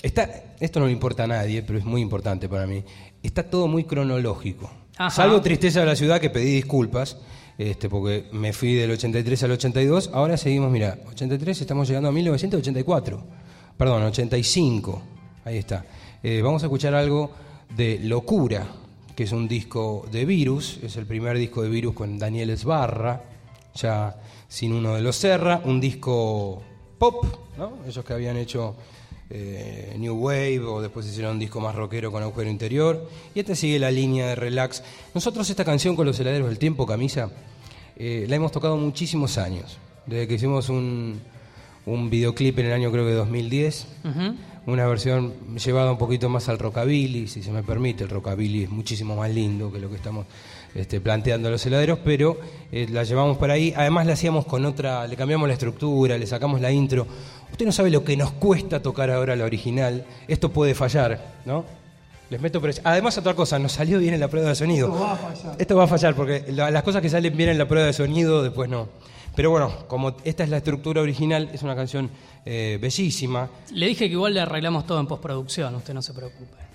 [0.00, 0.30] Está,
[0.60, 2.84] esto no le importa a nadie, pero es muy importante para mí.
[3.22, 4.70] Está todo muy cronológico.
[4.96, 5.10] Ajá.
[5.10, 7.18] Salvo Tristeza de la Ciudad, que pedí disculpas,
[7.58, 10.10] este, porque me fui del 83 al 82.
[10.12, 13.24] Ahora seguimos, mira, 83, estamos llegando a 1984.
[13.76, 15.02] Perdón, 85.
[15.44, 15.84] Ahí está.
[16.22, 17.30] Eh, vamos a escuchar algo
[17.74, 18.66] de Locura,
[19.14, 20.78] que es un disco de Virus.
[20.82, 23.22] Es el primer disco de Virus con Daniel Esbarra,
[23.74, 24.16] ya
[24.48, 25.60] sin uno de los Serra.
[25.64, 26.62] Un disco
[26.98, 27.24] pop,
[27.56, 27.78] ¿no?
[27.86, 28.76] Ellos que habían hecho
[29.30, 33.08] eh, New Wave o después hicieron un disco más rockero con agujero interior.
[33.34, 34.82] Y este sigue la línea de relax.
[35.14, 37.30] Nosotros esta canción con los heladeros del tiempo, camisa,
[37.96, 39.78] eh, la hemos tocado muchísimos años.
[40.06, 41.20] Desde que hicimos un,
[41.86, 43.86] un videoclip en el año creo que 2010.
[44.04, 44.36] Ujú.
[44.66, 48.04] Una versión llevada un poquito más al rockabilly, si se me permite.
[48.04, 50.26] El rockabilly es muchísimo más lindo que lo que estamos
[50.76, 52.38] este, planteando los heladeros, pero
[52.70, 53.72] eh, la llevamos por ahí.
[53.76, 57.06] Además la hacíamos con otra, le cambiamos la estructura, le sacamos la intro.
[57.50, 60.04] Usted no sabe lo que nos cuesta tocar ahora la original.
[60.28, 61.64] Esto puede fallar, ¿no?
[62.28, 62.86] Les meto presión.
[62.86, 64.88] Además, otra cosa, nos salió bien en la prueba de sonido.
[64.88, 65.56] Esto va a fallar.
[65.58, 67.92] Esto va a fallar porque la- las cosas que salen bien en la prueba de
[67.92, 68.88] sonido, después no.
[69.36, 72.10] Pero bueno, como esta es la estructura original, es una canción
[72.44, 73.48] eh, bellísima.
[73.72, 76.65] Le dije que igual le arreglamos todo en postproducción, usted no se preocupe.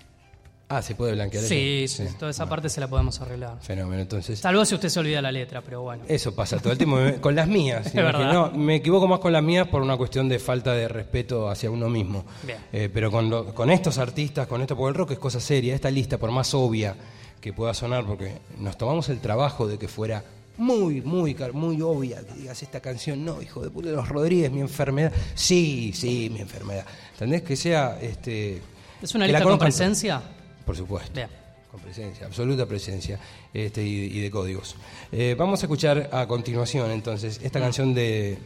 [0.74, 1.44] Ah, se puede blanquear.
[1.44, 2.04] Sí, eso?
[2.08, 3.58] sí, toda esa parte se la podemos arreglar.
[3.62, 4.40] Fenómeno, entonces.
[4.40, 6.04] Salvo si usted se olvida la letra, pero bueno.
[6.08, 7.88] Eso pasa todo el tiempo con las mías.
[7.92, 8.32] Es verdad.
[8.32, 11.70] No, me equivoco más con las mías por una cuestión de falta de respeto hacia
[11.70, 12.24] uno mismo.
[12.44, 12.58] Bien.
[12.72, 15.76] Eh, pero con, lo- con estos artistas, con esto, porque el rock es cosa seria.
[15.76, 16.96] Esta lista, por más obvia
[17.42, 20.24] que pueda sonar, porque nos tomamos el trabajo de que fuera
[20.58, 24.62] muy, muy, muy obvia que digas esta canción, no, hijo de puta, los Rodríguez, mi
[24.62, 25.12] enfermedad.
[25.34, 26.86] Sí, sí, mi enfermedad.
[27.14, 27.42] ¿Entendés?
[27.42, 27.98] Que sea.
[28.02, 28.62] Este,
[29.02, 30.22] ¿Es una lista con presencia?
[30.66, 31.14] Por supuesto.
[31.14, 31.28] Bien.
[31.70, 33.18] Con presencia, absoluta presencia
[33.54, 34.76] este, y, y de códigos.
[35.12, 37.62] Eh, vamos a escuchar a continuación entonces esta Mm.
[37.62, 38.38] canción de,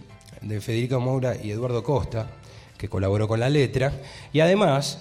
[0.42, 2.30] de Federico Moura y Eduardo Costa,
[2.78, 3.92] que colaboró con la letra.
[4.32, 5.00] Y además,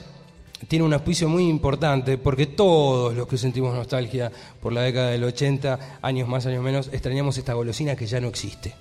[0.69, 5.25] tiene un auspicio muy importante porque todos los que sentimos nostalgia por la década del
[5.25, 8.73] 80, años más, años menos, extrañamos esta golosina que ya no existe.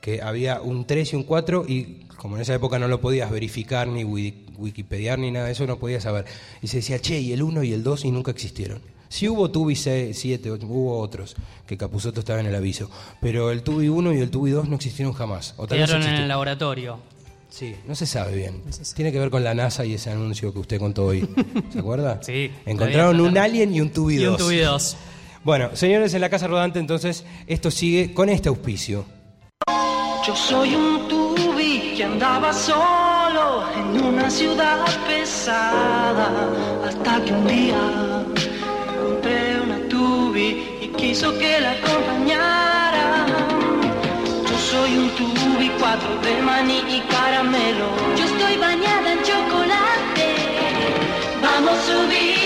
[0.00, 3.28] Que había un 3 y un 4 y como en esa época no lo podías
[3.30, 4.04] verificar ni
[4.58, 6.26] wikipediar ni nada de eso, no podías saber.
[6.60, 8.80] Y se decía, che, y el 1 y el 2 y nunca existieron.
[9.08, 11.34] Sí hubo Tubi 7, hubo otros,
[11.66, 12.90] que Capuzotto estaba en el aviso.
[13.22, 15.54] Pero el Tubi 1 y el Tubi 2 no existieron jamás.
[15.56, 16.98] O tal vez Quedaron en el laboratorio.
[17.48, 18.62] Sí, no se sabe bien.
[18.94, 21.26] Tiene que ver con la NASA y ese anuncio que usted contó hoy.
[21.72, 22.22] ¿Se acuerda?
[22.22, 24.38] Sí, Encontraron un alien y un tubi Y un 2.
[24.38, 24.96] tubi dos.
[25.44, 29.06] Bueno, señores, en la Casa Rodante, entonces, esto sigue con este auspicio.
[30.26, 33.17] Yo soy un tubi que andaba solo
[33.76, 36.28] en una ciudad pesada
[36.86, 37.82] hasta que un día
[38.92, 40.48] encontré una tubi
[40.82, 43.26] y quiso que la acompañara.
[44.48, 47.88] Yo soy un tubi, cuatro de maní y caramelo.
[48.16, 50.28] Yo estoy bañada en chocolate.
[51.42, 52.37] Vamos a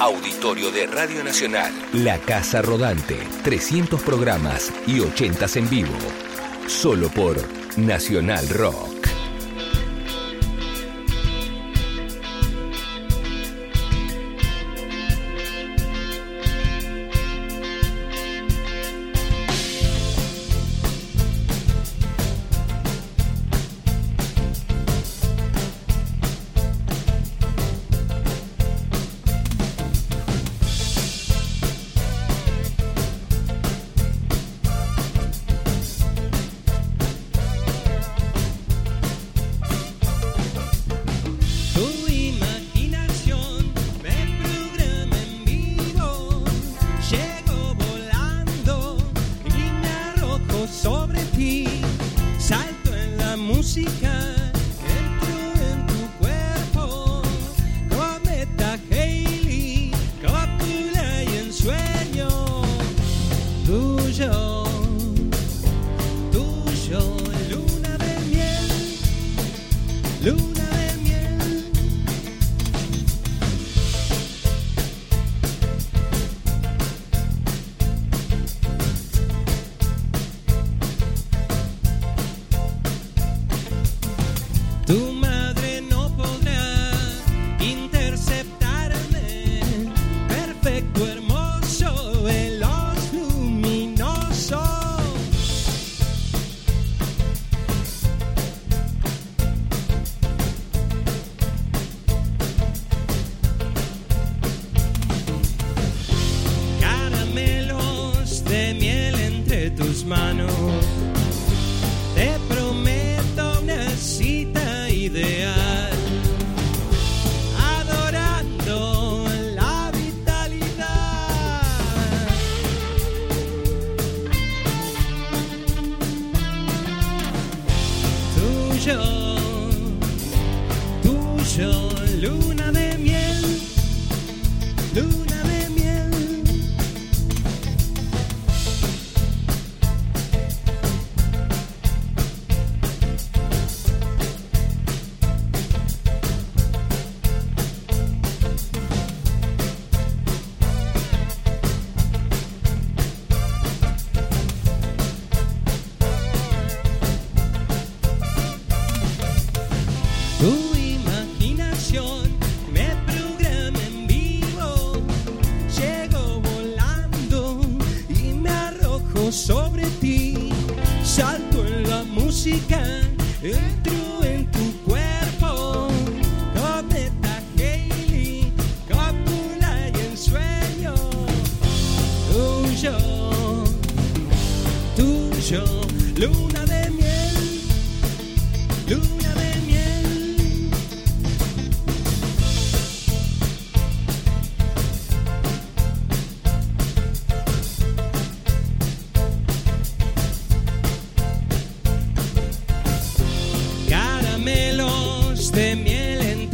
[0.00, 1.70] Auditorio de Radio Nacional.
[1.92, 3.18] La Casa Rodante.
[3.44, 5.92] 300 programas y 80 en vivo.
[6.66, 7.36] Solo por
[7.76, 8.89] Nacional Rock.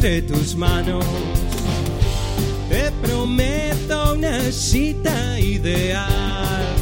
[0.09, 1.05] De tus manos.
[2.69, 6.76] Te prometo una cita ideal.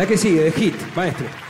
[0.00, 1.49] La que sigue, de hit, maestro.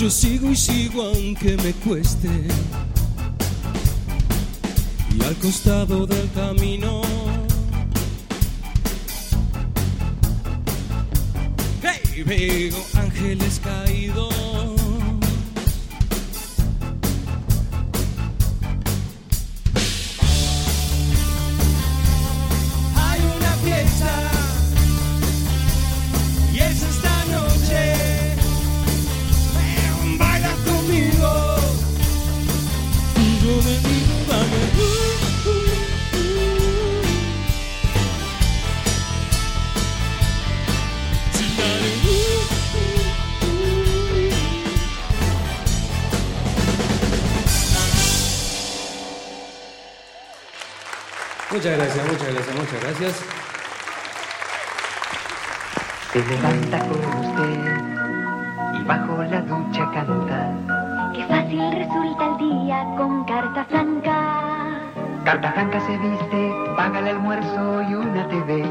[0.00, 2.30] Yo sigo y sigo aunque me cueste.
[5.14, 7.02] Y al costado del camino.
[11.82, 14.79] Hey, veo ángeles caídos.
[51.52, 53.24] Muchas gracias, muchas gracias, muchas gracias.
[56.12, 60.52] Se levanta con usted y bajo la ducha canta.
[61.12, 64.49] Qué fácil resulta el día con carta franca.
[65.24, 68.62] Carta franca se viste, paga el almuerzo y una TV.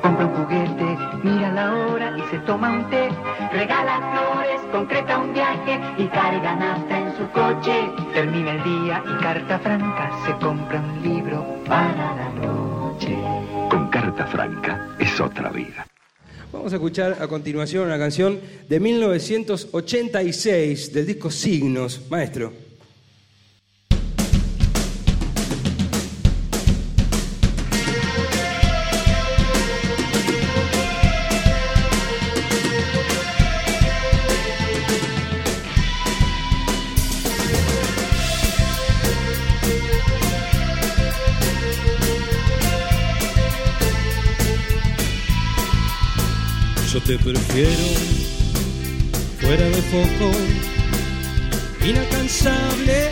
[0.00, 3.10] Compra un juguete, mira la hora y se toma un té.
[3.52, 7.90] Regala flores, concreta un viaje y carga nafta en su coche.
[8.14, 13.18] Termina el día y carta franca se compra un libro para la noche.
[13.68, 15.86] Con carta franca es otra vida.
[16.50, 22.10] Vamos a escuchar a continuación una canción de 1986 del disco Signos.
[22.10, 22.69] Maestro.
[47.10, 47.88] Te prefiero
[49.40, 50.30] fuera de foco,
[51.84, 53.10] inalcanzable.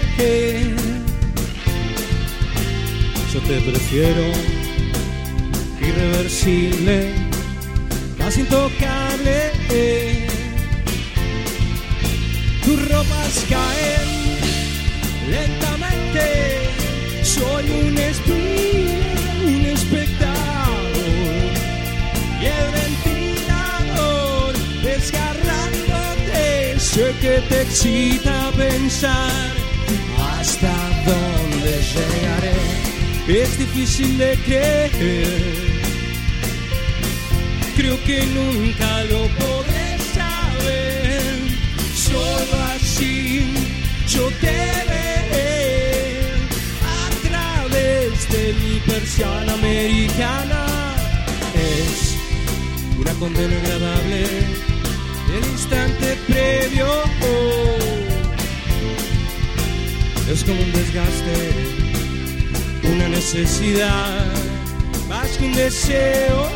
[3.33, 4.23] Yo te prefiero
[5.81, 7.13] irreversible,
[8.19, 9.51] casi intocable.
[12.65, 14.11] Tus ropas caen
[15.29, 16.25] lentamente,
[17.25, 20.39] soy un espía, un espectador
[22.41, 22.79] y el
[24.99, 26.79] desgarrándote.
[26.79, 29.51] Sé que te excita pensar
[30.31, 30.75] hasta
[31.07, 32.59] dónde llegaré.
[33.29, 35.69] Es difícil de creer.
[37.77, 41.39] Creo que nunca lo podré saber.
[41.95, 43.55] Solo así
[44.09, 44.57] yo te
[44.93, 46.21] veré
[46.97, 50.67] a través de mi persiana americana.
[51.55, 52.17] Es
[52.99, 54.78] una condena agradable
[55.37, 56.87] el instante previo.
[60.31, 61.53] Es como un desgaste,
[62.95, 64.27] una necesidad,
[65.09, 66.49] más que un deseo.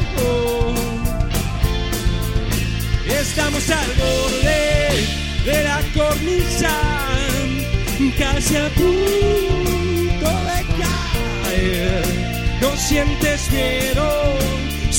[3.08, 5.06] Estamos al borde
[5.46, 6.70] de la cornisa,
[8.18, 12.04] casi a punto de caer.
[12.60, 14.21] No sientes miedo,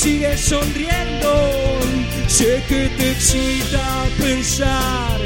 [0.04, 1.32] sigues sonriendo.
[2.26, 5.18] Sé que te excita pensar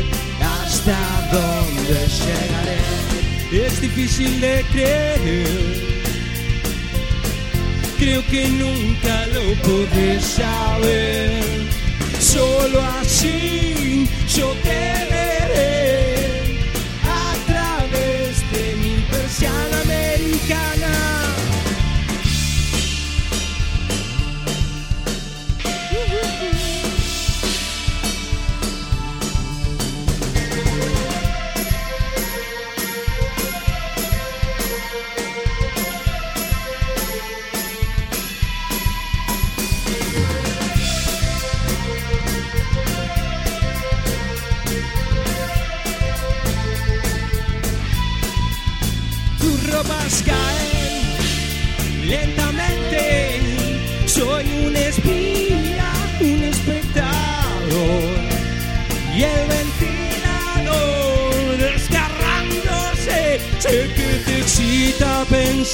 [0.55, 0.99] hasta
[1.33, 3.67] dónde llegaré.
[3.67, 5.49] Es difícil de creer.
[7.99, 11.43] Creo que nunca lo podré saber.
[12.21, 14.07] Solo así
[14.37, 14.83] yo te
[15.15, 16.15] veré
[17.23, 20.78] a través de mi persiana americana.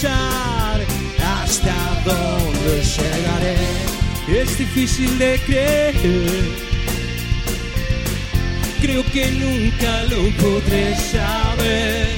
[0.02, 1.74] Hasta
[2.04, 3.56] dónde llegaré.
[4.28, 5.94] Es difícil de creer.
[8.80, 12.08] Creo que nunca lo podré saber.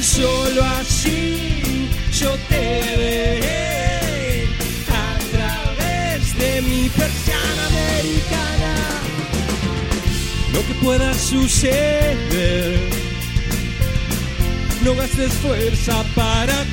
[0.00, 4.44] Solo así yo te veré
[4.88, 8.74] a través de mi persiana americana.
[10.52, 12.78] Lo que pueda suceder,
[14.84, 16.64] no gastes fuerza para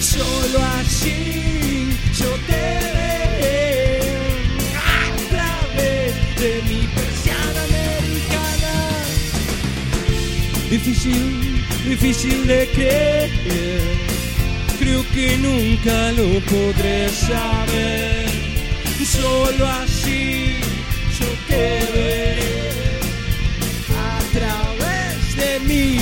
[0.00, 1.88] Solo así
[2.18, 2.62] yo te
[2.96, 4.00] veré
[4.74, 8.74] a través de mi persiana americana
[10.70, 13.30] difícil, difícil de creer.
[14.78, 18.28] Creo que nunca lo podré saber.
[19.08, 20.56] Solo así
[21.18, 22.38] yo te veré
[23.96, 26.00] a través de mí.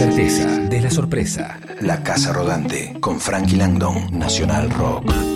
[0.00, 1.60] Certeza de la sorpresa.
[1.82, 5.29] La Casa Rodante con Frankie Langdon, Nacional Rock.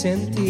[0.00, 0.49] Sentir.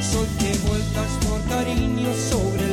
[0.00, 2.65] Sol que vueltas por cariño sobre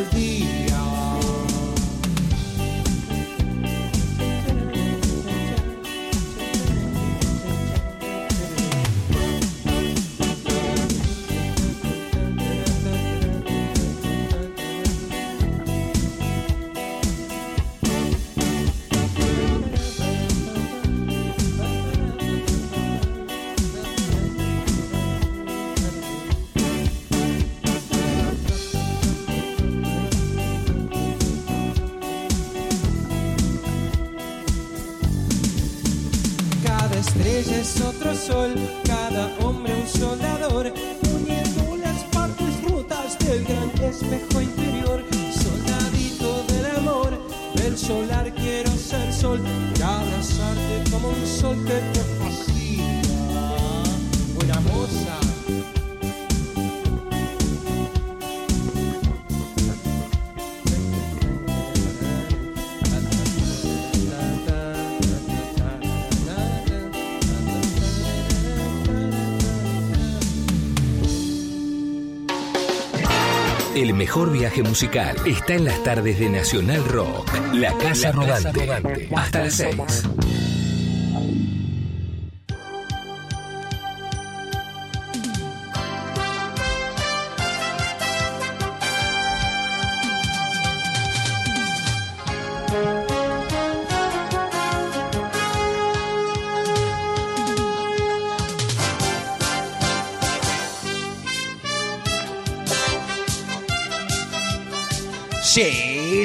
[73.93, 77.29] El mejor viaje musical está en las tardes de Nacional Rock.
[77.53, 79.07] La Casa Rodante.
[79.15, 79.75] Hasta las 6.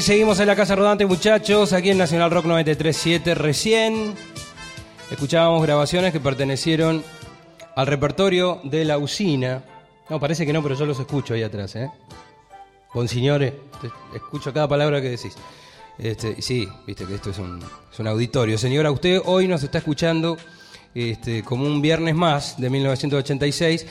[0.09, 3.35] Seguimos en la Casa Rodante, muchachos, aquí en Nacional Rock 937.
[3.35, 4.15] Recién
[5.11, 7.05] escuchábamos grabaciones que pertenecieron
[7.77, 9.63] al repertorio de la usina.
[10.09, 11.91] No, parece que no, pero yo los escucho ahí atrás, ¿eh?
[12.95, 13.53] Bonsignore,
[14.15, 15.35] escucho cada palabra que decís.
[15.99, 18.57] Este, sí, viste que esto es un, es un auditorio.
[18.57, 20.39] Señora, usted hoy nos está escuchando
[20.95, 23.87] este, como un viernes más de 1986,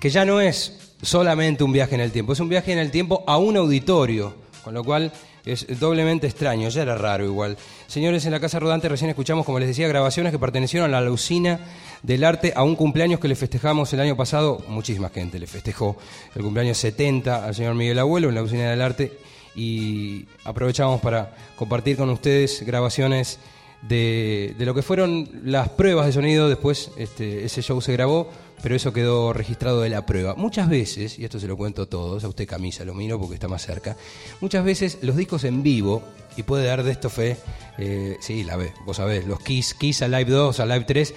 [0.00, 2.90] que ya no es solamente un viaje en el tiempo, es un viaje en el
[2.90, 4.34] tiempo a un auditorio,
[4.64, 5.12] con lo cual
[5.44, 7.56] es doblemente extraño, ya era raro igual.
[7.86, 11.10] Señores, en la Casa Rodante recién escuchamos, como les decía, grabaciones que pertenecieron a la
[11.10, 11.60] usina
[12.02, 15.96] del arte a un cumpleaños que le festejamos el año pasado, muchísima gente le festejó
[16.34, 19.12] el cumpleaños 70 al señor Miguel Abuelo en la usina del arte
[19.54, 23.38] y aprovechamos para compartir con ustedes grabaciones
[23.82, 26.48] de, de lo que fueron las pruebas de sonido.
[26.48, 28.30] Después este, ese show se grabó,
[28.62, 30.34] pero eso quedó registrado de la prueba.
[30.36, 33.34] Muchas veces, y esto se lo cuento a todos, a usted camisa lo miro porque
[33.34, 33.96] está más cerca,
[34.40, 36.02] muchas veces los discos en vivo,
[36.36, 37.36] y puede dar de esto fe,
[37.78, 41.14] eh, sí, la ve, vos sabés, los Kiss, Kiss a Live 2, a Live 3,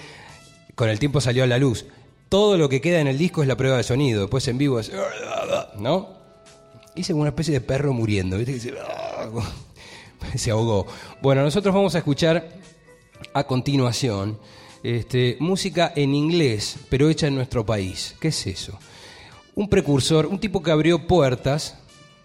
[0.73, 1.85] con el tiempo salió a la luz.
[2.27, 4.79] Todo lo que queda en el disco es la prueba de sonido, después en vivo
[4.79, 4.91] es...
[5.77, 6.09] ¿No?
[6.95, 8.59] Hice una especie de perro muriendo, ¿viste?
[8.59, 8.73] Se,
[10.37, 10.87] se ahogó.
[11.21, 12.49] Bueno, nosotros vamos a escuchar
[13.33, 14.39] a continuación
[14.85, 18.15] este, música en inglés, pero hecha en nuestro país.
[18.19, 18.77] ¿Qué es eso?
[19.55, 21.77] Un precursor, un tipo que abrió puertas.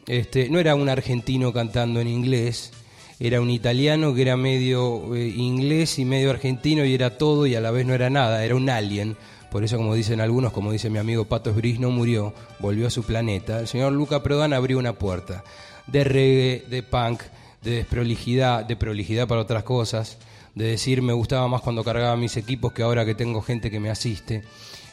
[0.07, 2.73] Este, no era un argentino cantando en inglés,
[3.21, 7.55] era un italiano que era medio eh, inglés y medio argentino y era todo y
[7.55, 9.17] a la vez no era nada, era un alien.
[9.51, 12.91] Por eso, como dicen algunos, como dice mi amigo Pato Esbris, no murió, volvió a
[12.91, 13.61] su planeta.
[13.61, 15.45] El señor Luca Prodan abrió una puerta
[15.87, 17.23] de reggae, de punk,
[17.63, 20.19] de desprolijidad, de prolijidad para otras cosas,
[20.55, 23.81] de decir me gustaba más cuando cargaba mis equipos que ahora que tengo gente que
[23.81, 24.43] me asiste.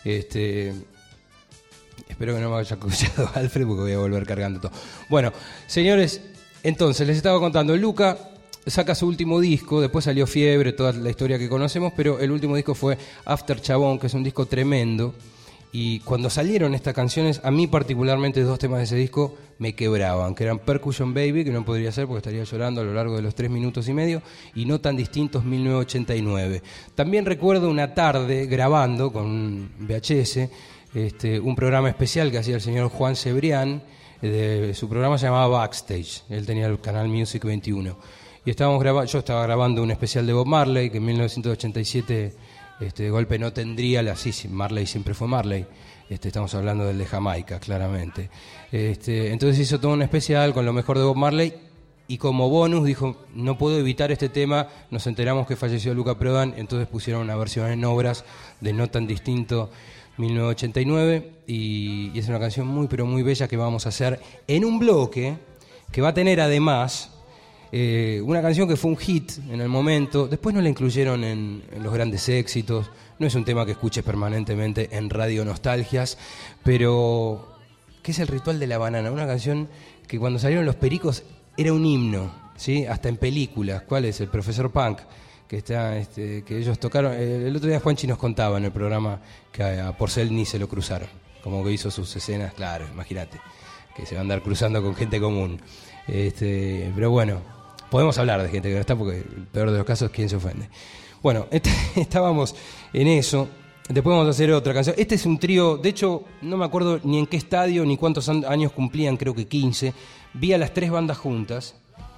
[0.04, 0.74] Este,
[2.08, 4.72] espero que no me haya escuchado Alfred porque voy a volver cargando todo.
[5.10, 5.34] Bueno,
[5.68, 6.22] señores,
[6.64, 8.18] entonces les estaba contando, Luca
[8.66, 12.56] saca su último disco, después salió Fiebre, toda la historia que conocemos, pero el último
[12.56, 15.14] disco fue After Chabón, que es un disco tremendo.
[15.72, 20.34] Y cuando salieron estas canciones, a mí particularmente dos temas de ese disco me quebraban,
[20.34, 23.22] que eran Percussion Baby, que no podría ser porque estaría llorando a lo largo de
[23.22, 24.22] los tres minutos y medio,
[24.56, 26.62] y No tan distintos 1989.
[26.96, 30.50] También recuerdo una tarde grabando con un VHS
[30.94, 33.84] este, un programa especial que hacía el señor Juan Cebrián,
[34.22, 36.24] de- su programa se llamaba Backstage.
[36.30, 37.98] Él tenía el canal Music 21.
[38.46, 42.34] Y estábamos grabando, yo estaba grabando un especial de Bob Marley, que en 1987
[42.80, 44.16] este, golpe no tendría la.
[44.16, 45.66] Sí, Marley siempre fue Marley.
[46.10, 48.30] Este, estamos hablando del de Jamaica, claramente.
[48.72, 51.54] Este, entonces hizo todo un especial con lo mejor de Bob Marley
[52.08, 56.54] y como bonus dijo, no puedo evitar este tema, nos enteramos que falleció Luca Prodan,
[56.56, 58.24] entonces pusieron una versión en obras
[58.62, 59.70] de No tan distinto
[60.16, 64.64] 1989 y, y es una canción muy pero muy bella que vamos a hacer en
[64.64, 65.38] un bloque
[65.92, 67.17] que va a tener además
[67.72, 71.64] eh, una canción que fue un hit en el momento, después no la incluyeron en,
[71.82, 72.90] los grandes éxitos,
[73.20, 76.18] no es un tema que escuches permanentemente en Radio Nostalgias,
[76.64, 77.56] pero
[78.02, 79.68] que es el ritual de la banana, una canción
[80.08, 81.24] que cuando salieron los pericos
[81.58, 82.86] era un himno, ¿sí?
[82.86, 83.82] hasta en películas.
[83.82, 84.22] ¿Cuál es?
[84.22, 85.00] El profesor Punk,
[85.48, 87.14] que está, este, que ellos tocaron.
[87.14, 89.20] eh, El otro día Juanchi nos contaba en el programa
[89.52, 91.10] que a Porcel ni se lo cruzaron,
[91.44, 93.40] como que hizo sus escenas, claro, imagínate,
[93.94, 95.60] que se va a andar cruzando con gente común.
[96.08, 97.42] Este, pero bueno,
[97.90, 100.30] podemos hablar de gente que no está, porque el peor de los casos es quien
[100.30, 100.70] se ofende.
[101.22, 102.56] Bueno, est- estábamos
[102.94, 103.48] en eso.
[103.90, 104.96] Después vamos a hacer otra canción.
[104.98, 108.28] Este es un trío, de hecho, no me acuerdo ni en qué estadio ni cuántos
[108.28, 109.94] años cumplían, creo que 15.
[110.34, 111.76] Vi a las tres bandas juntas.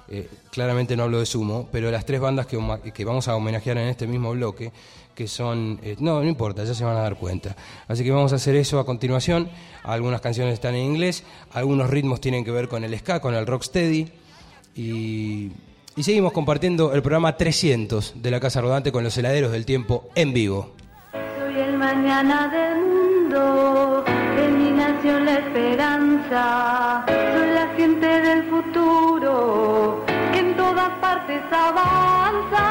[0.08, 3.86] eh, claramente no hablo de sumo, pero las tres bandas que vamos a homenajear en
[3.88, 4.72] este mismo bloque,
[5.14, 5.78] que son.
[5.84, 7.54] eh, no, no importa, ya se van a dar cuenta.
[7.86, 9.48] Así que vamos a hacer eso a continuación.
[9.84, 13.46] Algunas canciones están en inglés, algunos ritmos tienen que ver con el ska, con el
[13.46, 14.10] rocksteady.
[14.74, 15.50] Y,
[15.96, 20.08] y seguimos compartiendo el programa 300 de la Casa Rodante con los heladeros del tiempo
[20.14, 20.74] en vivo.
[21.12, 27.04] Soy el mañana del mundo, en mi nación la esperanza.
[27.06, 32.69] Soy la gente del futuro, que en todas partes avanza.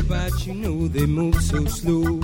[0.00, 2.20] Everywhere, but you know they move so slow.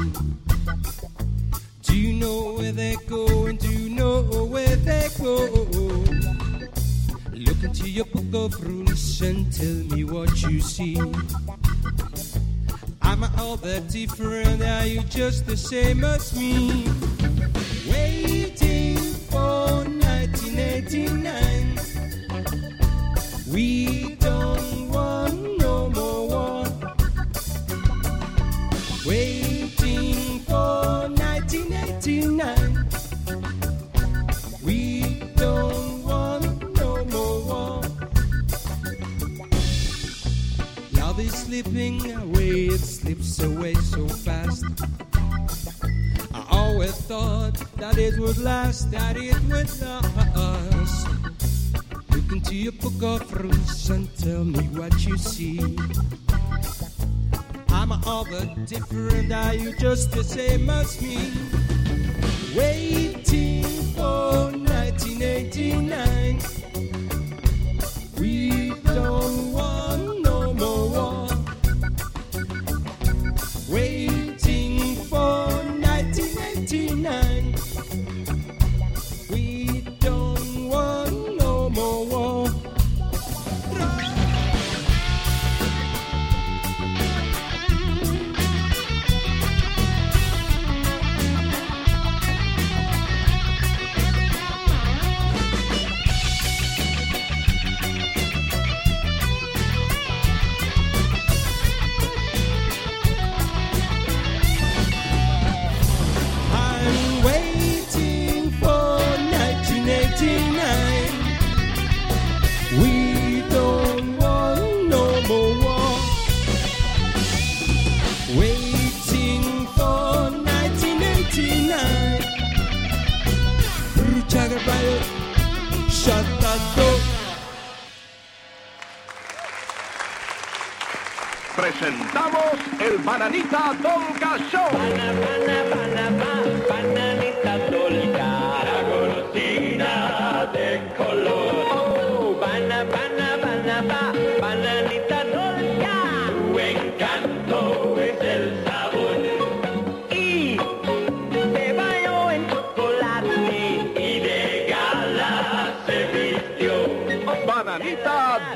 [1.83, 3.57] Do you know where they're going?
[3.57, 5.47] Do you know where they go?
[7.33, 10.97] Look into your book of rules and tell me what you see.
[13.03, 14.63] Am I all that different?
[14.63, 16.85] Are you just the same as me?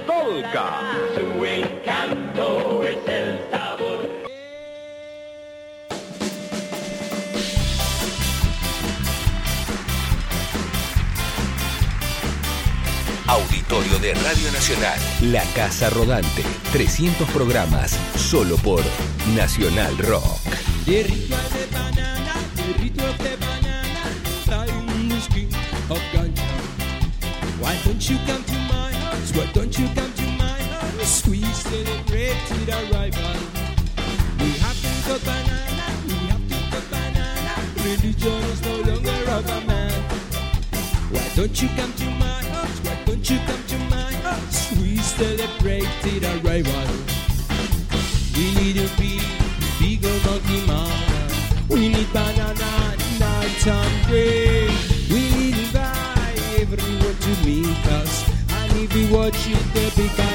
[0.07, 0.81] Dolca.
[1.15, 4.09] Su encanto es el sabor.
[13.27, 14.99] Auditorio de Radio Nacional.
[15.23, 16.43] La Casa Rodante.
[16.73, 18.83] 300 programas solo por
[19.35, 20.41] Nacional Rock.
[20.87, 24.03] De ritual de banana, de ritual de banana,
[24.45, 25.49] trae un whisky
[25.89, 26.43] of ganja.
[27.61, 28.40] Why don't you come to my house?
[29.41, 31.27] Why don't you come to my house?
[31.27, 32.37] We celebrate
[32.67, 33.41] the arrival.
[34.39, 37.55] We have to cut banana, we have to cut banana.
[37.83, 40.03] Religion is no longer of a man.
[41.11, 42.79] Why don't you come to my house?
[42.85, 44.73] Why don't you come to my house?
[44.77, 47.10] We celebrate the arrival.
[59.11, 60.30] watching the big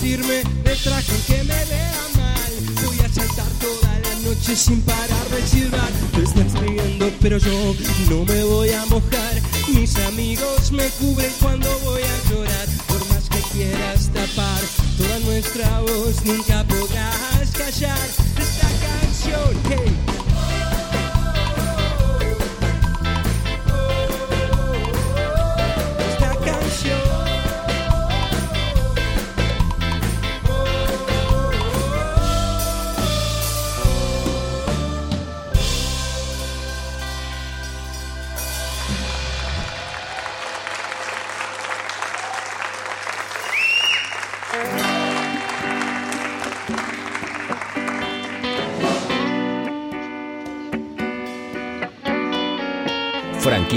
[0.00, 2.84] Voy a vestirme de traje que me vea mal.
[2.84, 5.90] Voy a saltar toda la noche sin parar de silbar.
[6.14, 7.74] Te estás riendo, pero yo
[8.08, 9.42] no me voy a mojar.
[9.68, 12.68] Mis amigos me cubren cuando voy a llorar.
[12.86, 14.60] Por más que quieras tapar
[14.96, 19.56] toda nuestra voz, nunca podrás callar esta canción.
[19.68, 20.17] Hey.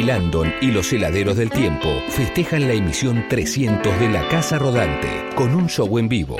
[0.03, 5.53] Landon y los heladeros del tiempo festejan la emisión 300 de La Casa Rodante con
[5.53, 6.37] un show en vivo.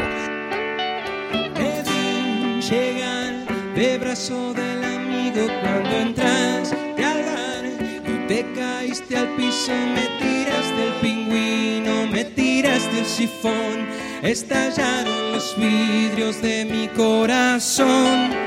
[2.69, 7.65] Llegar de brazo del amigo cuando entras de al bar
[8.07, 13.87] y Te caíste al piso, me tiraste el pingüino, me tiraste el sifón,
[14.23, 18.40] estallaron los vidrios de mi corazón.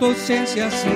[0.00, 0.46] Tu sin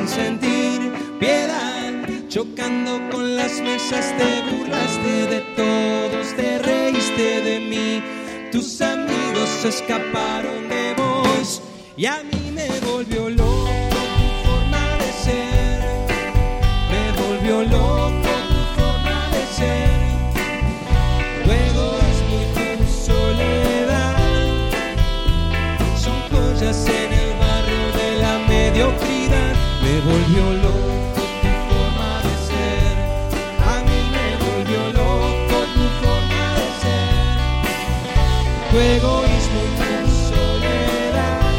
[0.08, 0.80] sentir
[1.20, 1.92] piedad,
[2.28, 8.02] chocando con las mesas, te burlaste de todos, te reíste de mí,
[8.50, 11.60] tus amigos escaparon de vos
[11.98, 13.73] y a mí me volvió loco
[30.04, 32.94] volvió loco tu forma de ser,
[33.72, 37.24] a mí me volvió loco tu forma de ser,
[38.70, 39.90] tu egoísmo y tu
[40.28, 41.52] soledad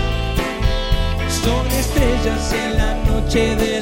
[1.43, 3.74] son estrellas en la noche de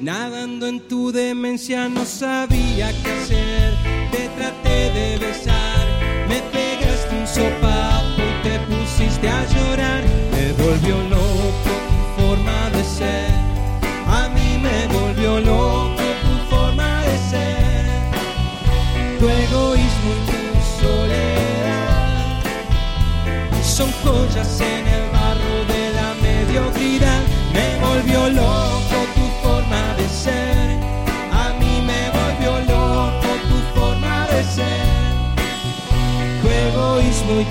[0.00, 2.39] nadando en tu demencia no sabía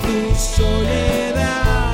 [0.02, 1.92] tu soledad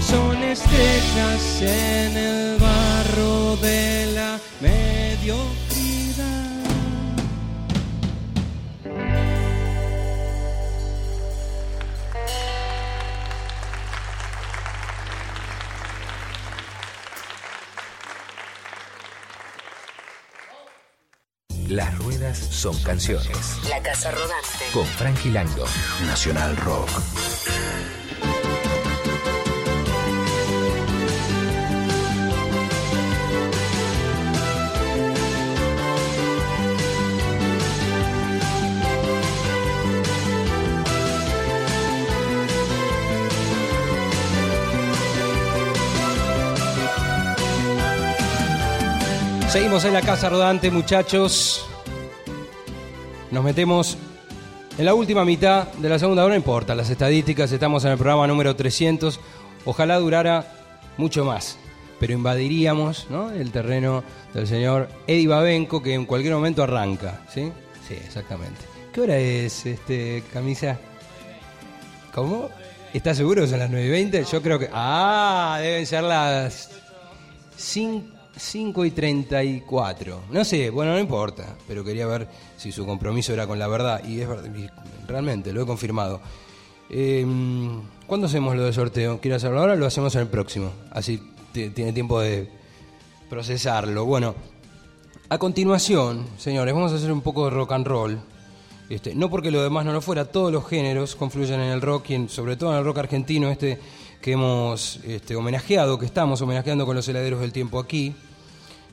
[0.00, 5.62] son estrellas en el barro de la mediocridad.
[21.68, 23.58] Las ruedas son canciones.
[23.68, 24.51] La Casa Rodante.
[24.72, 25.66] Con Frankie Lango.
[26.06, 26.88] Nacional Rock.
[49.50, 51.66] Seguimos en la casa rodante, muchachos.
[53.30, 53.98] Nos metemos
[54.82, 57.98] en la última mitad de la segunda hora, no importa las estadísticas, estamos en el
[57.98, 59.20] programa número 300.
[59.64, 60.44] Ojalá durara
[60.96, 61.56] mucho más,
[62.00, 63.30] pero invadiríamos ¿no?
[63.30, 64.02] el terreno
[64.34, 67.20] del señor Eddie Babenco, que en cualquier momento arranca.
[67.32, 67.52] ¿Sí?
[67.86, 68.60] Sí, exactamente.
[68.92, 70.80] ¿Qué hora es, este, camisa?
[72.12, 72.50] ¿Cómo?
[72.92, 74.24] ¿Estás seguro que son las 9 y 20?
[74.24, 74.68] Yo creo que.
[74.72, 76.70] Ah, deben ser las
[77.56, 78.11] 5.
[78.36, 80.20] 5 y 34.
[80.30, 84.02] No sé, bueno, no importa, pero quería ver si su compromiso era con la verdad.
[84.04, 84.68] Y es y
[85.06, 86.20] realmente, lo he confirmado.
[86.90, 87.26] Eh,
[88.06, 89.20] ¿Cuándo hacemos lo del sorteo?
[89.20, 90.70] ¿Quiere hacerlo ahora lo hacemos en el próximo?
[90.90, 91.20] Así
[91.52, 92.48] tiene tiempo de
[93.30, 94.04] procesarlo.
[94.04, 94.34] Bueno,
[95.28, 98.18] a continuación, señores, vamos a hacer un poco de rock and roll.
[98.88, 102.10] Este, no porque lo demás no lo fuera, todos los géneros confluyen en el rock
[102.10, 103.78] y en- sobre todo en el rock argentino, este
[104.22, 108.14] que hemos este, homenajeado, que estamos homenajeando con los heladeros del tiempo aquí.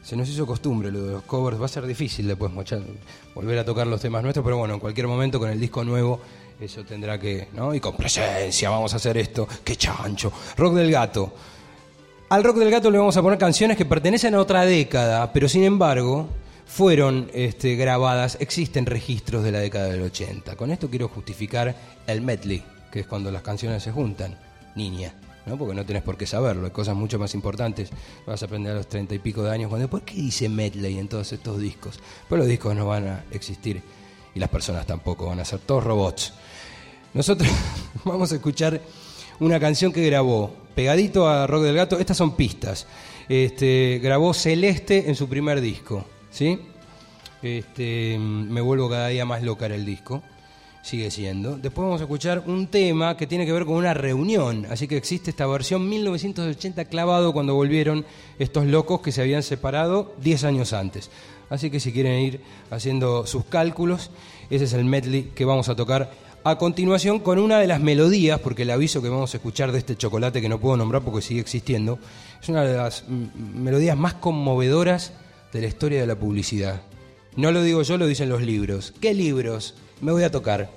[0.04, 2.52] Se nos hizo costumbre lo de los covers, va a ser difícil después
[3.36, 6.20] volver a tocar los temas nuestros, pero bueno, en cualquier momento con el disco nuevo
[6.60, 7.74] eso tendrá que, ¿no?
[7.74, 10.32] Y con presencia vamos a hacer esto, qué chancho.
[10.58, 11.34] Rock del gato.
[12.30, 15.48] Al rock del gato le vamos a poner canciones que pertenecen a otra década, pero
[15.48, 16.28] sin embargo
[16.66, 20.56] fueron este, grabadas, existen registros de la década del 80.
[20.56, 21.76] Con esto quiero justificar
[22.08, 24.38] el medley, que es cuando las canciones se juntan.
[24.76, 25.14] Niña,
[25.50, 25.58] ¿no?
[25.58, 27.90] porque no tenés por qué saberlo, hay cosas mucho más importantes.
[28.26, 30.98] Vas a aprender a los treinta y pico de años, cuando ¿por qué dice medley
[30.98, 32.00] en todos estos discos?
[32.28, 33.82] Pues los discos no van a existir
[34.34, 36.34] y las personas tampoco, van a ser todos robots.
[37.14, 37.50] Nosotros
[38.06, 38.80] vamos a escuchar
[39.40, 42.88] una canción que grabó pegadito a Rock del Gato, estas son pistas.
[43.28, 46.60] Este, grabó Celeste en su primer disco, ¿sí?
[47.42, 50.24] Este, me vuelvo cada día más loca era el disco,
[50.82, 51.58] sigue siendo.
[51.58, 54.98] Después vamos a escuchar un tema que tiene que ver con una reunión, así que
[54.98, 58.06] existe esta versión 1980 clavado cuando volvieron
[58.40, 61.10] estos locos que se habían separado 10 años antes.
[61.50, 64.12] Así que si quieren ir haciendo sus cálculos,
[64.50, 66.12] ese es el medley que vamos a tocar
[66.44, 69.80] a continuación con una de las melodías, porque el aviso que vamos a escuchar de
[69.80, 72.00] este chocolate que no puedo nombrar porque sigue existiendo,
[72.42, 75.12] es una de las melodías más conmovedoras
[75.52, 76.82] de la historia de la publicidad.
[77.36, 78.94] No lo digo yo, lo dicen los libros.
[79.02, 79.76] ¿Qué libros?
[80.02, 80.70] Me voy a tocar.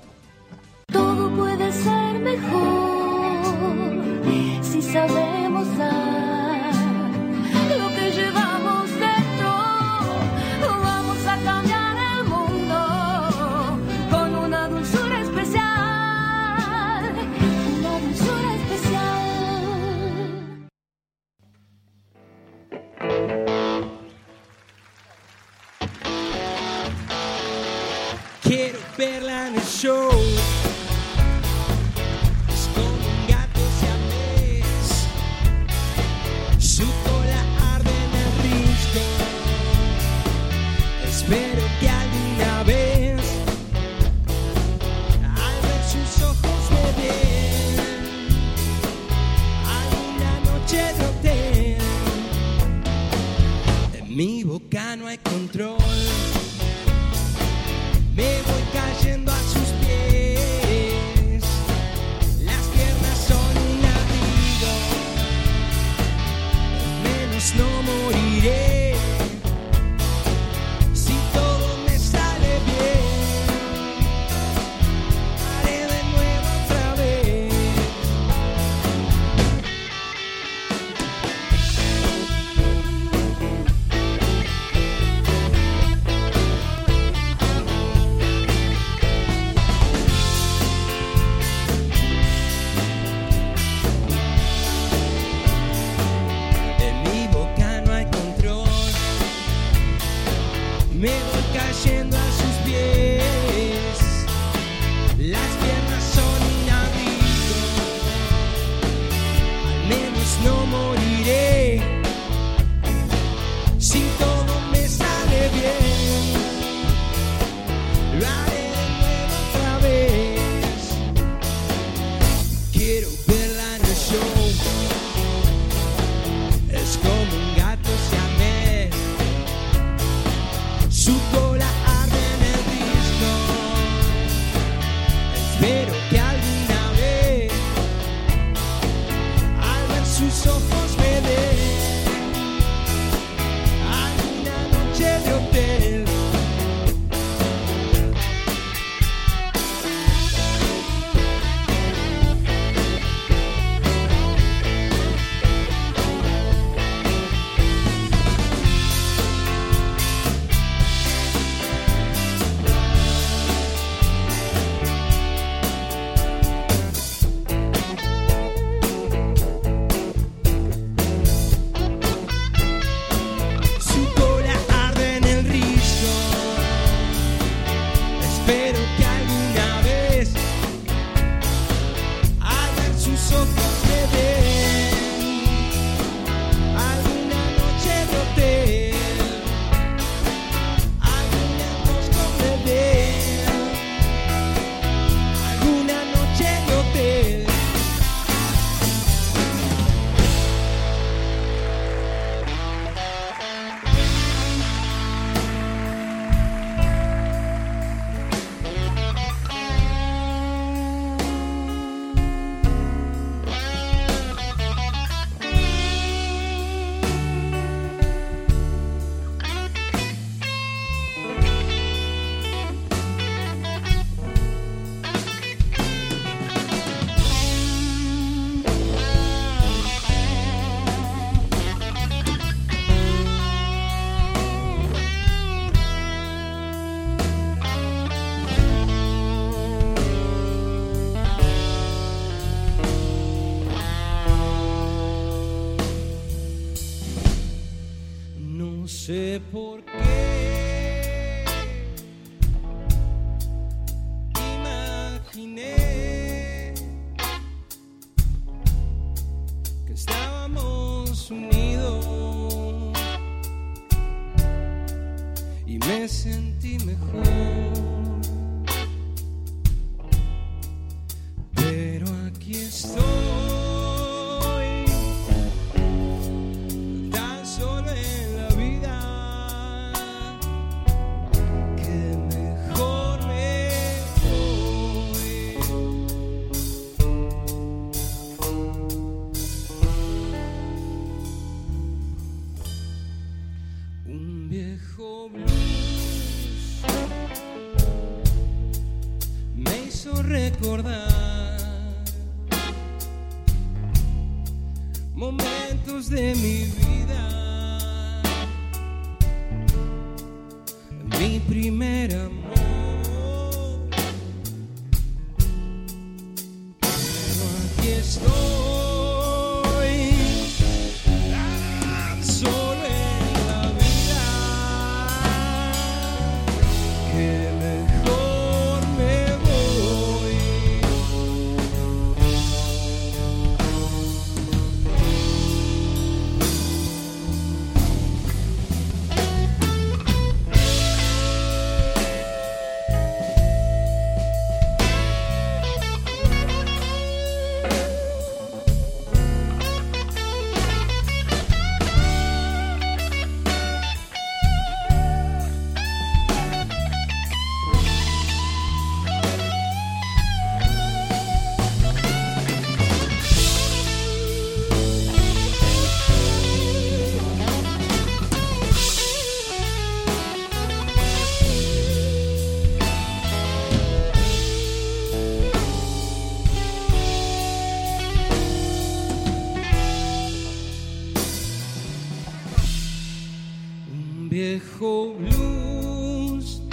[384.33, 386.63] Viejo blues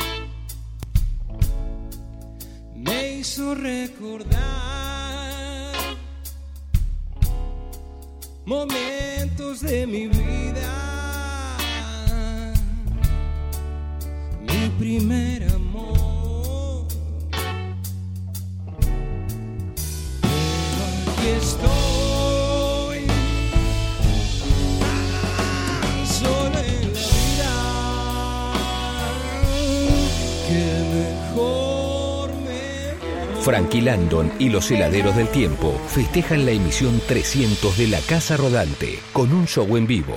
[2.74, 4.40] me hizo recordar
[8.46, 10.99] momentos de mi vida,
[33.50, 39.00] Frankie Landon y los heladeros del tiempo festejan la emisión 300 de La Casa Rodante
[39.12, 40.14] con un show en vivo.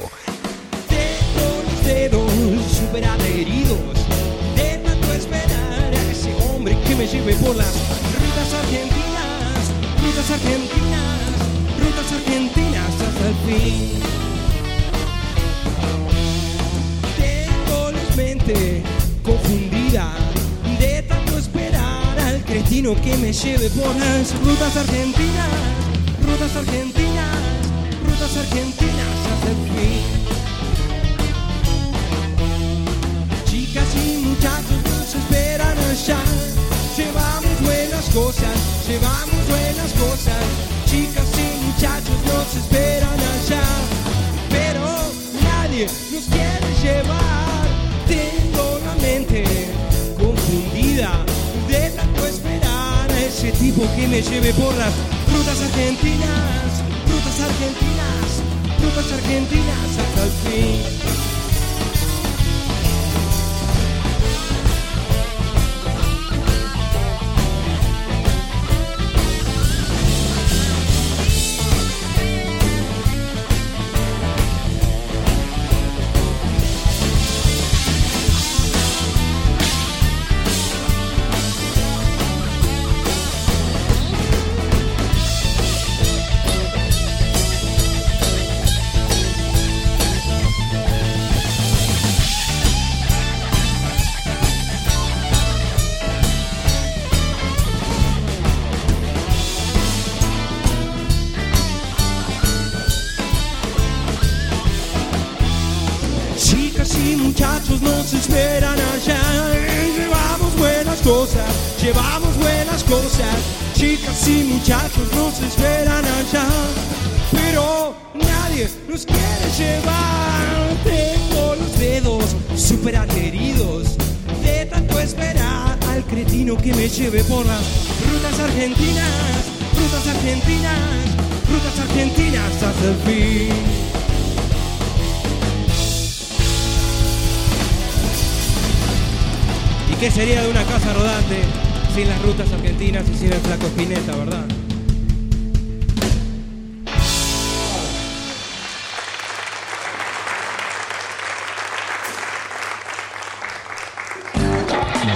[1.35, 2.31] los dedos
[2.71, 3.79] super adheridos
[4.55, 9.71] de tanto esperar a ese hombre que me lleve por las rutas argentinas,
[10.03, 11.19] rutas argentinas,
[11.79, 13.99] rutas argentinas hasta el fin.
[17.17, 18.83] Tengo la mente
[19.23, 20.52] confundida de
[22.63, 25.49] cretino que me lleve por las rutas argentinas,
[26.25, 27.37] rutas argentinas,
[28.05, 30.01] rutas argentinas hasta el fin.
[33.45, 36.19] Chicas y muchachos nos esperan allá.
[36.97, 38.55] Llevamos buenas cosas,
[38.87, 40.43] llevamos buenas cosas.
[40.85, 43.63] Chicas y muchachos nos esperan allá.
[44.49, 44.81] Pero
[45.43, 47.67] nadie nos quiere llevar.
[48.07, 49.43] Tengo la mente
[50.17, 51.25] confundida
[53.43, 54.93] ese tipo que me lleve por las
[55.27, 58.41] rutas argentinas, rutas argentinas,
[58.81, 61.02] rutas argentinas hasta el fin.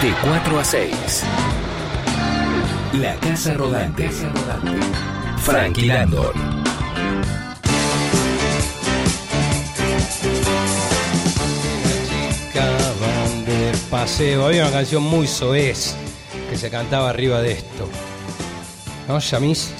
[0.01, 1.23] De 4 a 6.
[3.01, 4.09] La Casa Rodante.
[5.39, 6.33] Frankie Landon.
[13.01, 14.45] Van de paseo.
[14.45, 15.95] Había una canción muy soez
[16.49, 17.89] que se cantaba arriba de esto.
[19.07, 19.73] ¿No, Yamis?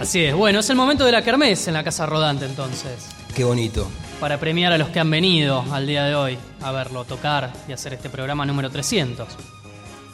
[0.00, 0.34] Así es.
[0.34, 3.08] Bueno, es el momento de la kermés en la Casa Rodante entonces.
[3.34, 3.88] Qué bonito.
[4.20, 7.72] Para premiar a los que han venido al día de hoy a verlo tocar y
[7.72, 9.28] hacer este programa número 300.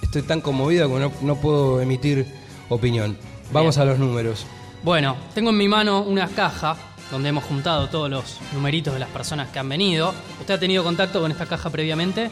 [0.09, 2.27] Estoy tan conmovido que no, no puedo emitir
[2.71, 3.17] opinión.
[3.53, 4.47] Vamos a los números.
[4.83, 6.77] Bueno, tengo en mi mano una caja
[7.11, 10.15] donde hemos juntado todos los numeritos de las personas que han venido.
[10.41, 12.31] ¿Usted ha tenido contacto con esta caja previamente?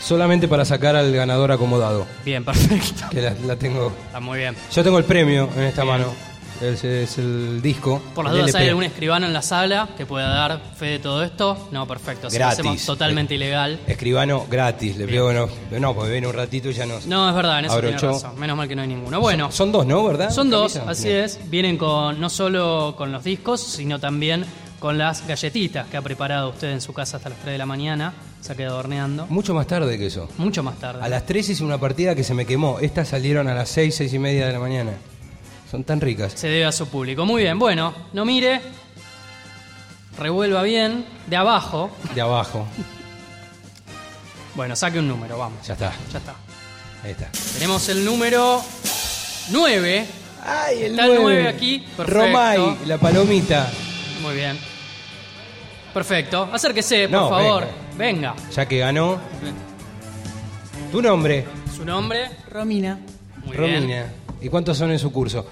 [0.00, 2.06] Solamente para sacar al ganador acomodado.
[2.24, 3.04] Bien, perfecto.
[3.10, 3.92] Que la, la tengo.
[4.06, 4.56] Está muy bien.
[4.74, 5.98] Yo tengo el premio en esta Bien.
[5.98, 6.31] mano.
[6.62, 8.00] Ese es el disco.
[8.14, 8.54] Por las dudas.
[8.54, 11.68] ¿hay algún escribano en la sala que pueda dar fe de todo esto?
[11.72, 12.30] No, perfecto.
[12.30, 12.60] Si lo Gratis.
[12.60, 13.80] hacemos totalmente ilegal.
[13.86, 14.96] Escribano gratis.
[14.96, 15.48] Le pido que no.
[15.80, 16.94] No, porque viene un ratito y ya no.
[17.06, 18.38] No, es verdad, en eso tiene razón.
[18.38, 19.20] Menos mal que no hay ninguno.
[19.20, 20.04] Bueno, Son, son dos, ¿no?
[20.04, 20.30] ¿Verdad?
[20.30, 20.90] son dos, Camisa.
[20.90, 21.38] así es.
[21.50, 24.44] Vienen con no solo con los discos, sino también
[24.78, 27.66] con las galletitas que ha preparado usted en su casa hasta las 3 de la
[27.66, 28.14] mañana.
[28.40, 29.26] Se ha quedado horneando.
[29.28, 30.28] Mucho más tarde que eso.
[30.38, 31.00] Mucho más tarde.
[31.02, 32.80] A las 3 hice una partida que se me quemó.
[32.80, 34.92] Estas salieron a las 6, 6 y media de la mañana.
[35.72, 36.34] Son tan ricas.
[36.34, 37.24] Se debe a su público.
[37.24, 38.60] Muy bien, bueno, no mire.
[40.18, 41.06] Revuelva bien.
[41.26, 41.90] De abajo.
[42.14, 42.66] De abajo.
[44.54, 45.66] Bueno, saque un número, vamos.
[45.66, 45.94] Ya está.
[46.12, 46.34] Ya está.
[47.02, 47.30] Ahí está.
[47.54, 48.60] Tenemos el número
[49.50, 50.06] 9.
[50.44, 51.78] ¡Ay, Está el 9 aquí.
[51.96, 52.20] Perfecto.
[52.20, 53.70] Romay, la palomita.
[54.20, 54.58] Muy bien.
[55.94, 56.50] Perfecto.
[56.52, 57.66] Acérquese, por No, favor.
[57.96, 58.34] Venga.
[58.54, 59.18] Ya que ganó.
[60.90, 62.28] Tu nombre, ¿Su nombre?
[62.50, 62.98] Romina.
[63.46, 63.74] Muy bien.
[63.80, 64.12] Romina.
[64.42, 65.46] ¿Y cuántos son en su curso?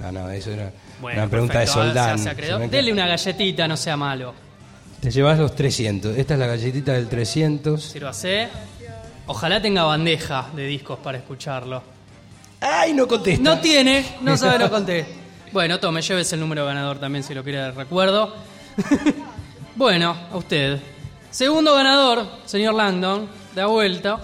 [0.00, 1.84] No, no, eso era Bueno, una pregunta perfecto.
[1.84, 2.18] de.
[2.18, 4.34] Se me- Dele una galletita, no sea malo.
[5.00, 6.16] Te llevas los 300.
[6.16, 7.82] Esta es la galletita del 300.
[7.82, 8.48] Sírvase.
[9.26, 11.82] Ojalá tenga bandeja de discos para escucharlo.
[12.60, 13.42] ¡Ay, no contesta!
[13.42, 15.04] No tiene, no sabe, no conté.
[15.52, 18.34] Bueno, tome, llévese el número ganador también si lo quiere de recuerdo.
[19.76, 20.78] bueno, a usted.
[21.30, 24.20] Segundo ganador, señor Langdon, de vuelta.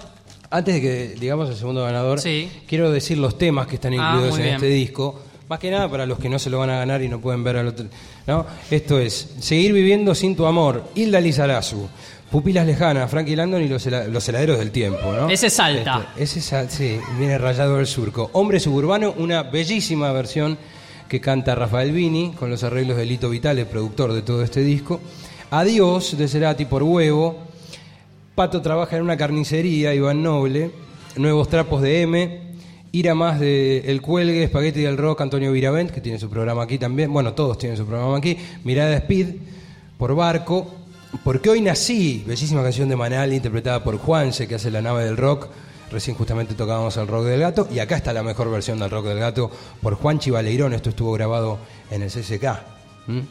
[0.49, 2.49] Antes de que digamos el segundo ganador, Sí.
[2.67, 4.55] quiero decir los temas que están Ah, incluidos en bien.
[4.55, 5.21] este disco.
[5.53, 7.43] Más que nada para los que no se lo van a ganar y no pueden
[7.43, 7.85] ver al otro.
[8.25, 8.43] ¿no?
[8.71, 11.87] Esto es Seguir viviendo sin tu amor, Hilda Lizarazu,
[12.31, 15.13] Pupilas lejanas, Frankie Landon y los, hela- los heladeros del tiempo.
[15.13, 15.29] ¿no?
[15.29, 16.07] Ese salta.
[16.17, 18.31] Este, ese sal- sí, viene rayado del surco.
[18.33, 20.57] Hombre suburbano, una bellísima versión
[21.07, 24.61] que canta Rafael Vini con los arreglos de Lito Vital, el productor de todo este
[24.61, 25.01] disco.
[25.51, 27.37] Adiós de Cerati por huevo.
[28.33, 30.71] Pato trabaja en una carnicería, Iván Noble.
[31.15, 32.41] Nuevos trapos de M.
[32.95, 36.61] Ir a más de El Cuelgue, Espagueti del Rock, Antonio Viravent, que tiene su programa
[36.61, 37.11] aquí también.
[37.11, 38.37] Bueno, todos tienen su programa aquí.
[38.63, 39.29] Mirada Speed,
[39.97, 40.71] por Barco.
[41.23, 45.17] Porque hoy nací, bellísima canción de Manal, interpretada por Juanse, que hace la nave del
[45.17, 45.47] rock.
[45.89, 47.67] Recién justamente tocábamos el rock del gato.
[47.73, 49.49] Y acá está la mejor versión del rock del gato
[49.81, 50.73] por Juanchi Baleirón.
[50.73, 51.57] Esto estuvo grabado
[51.89, 52.43] en el CSK.
[53.07, 53.23] ¿m?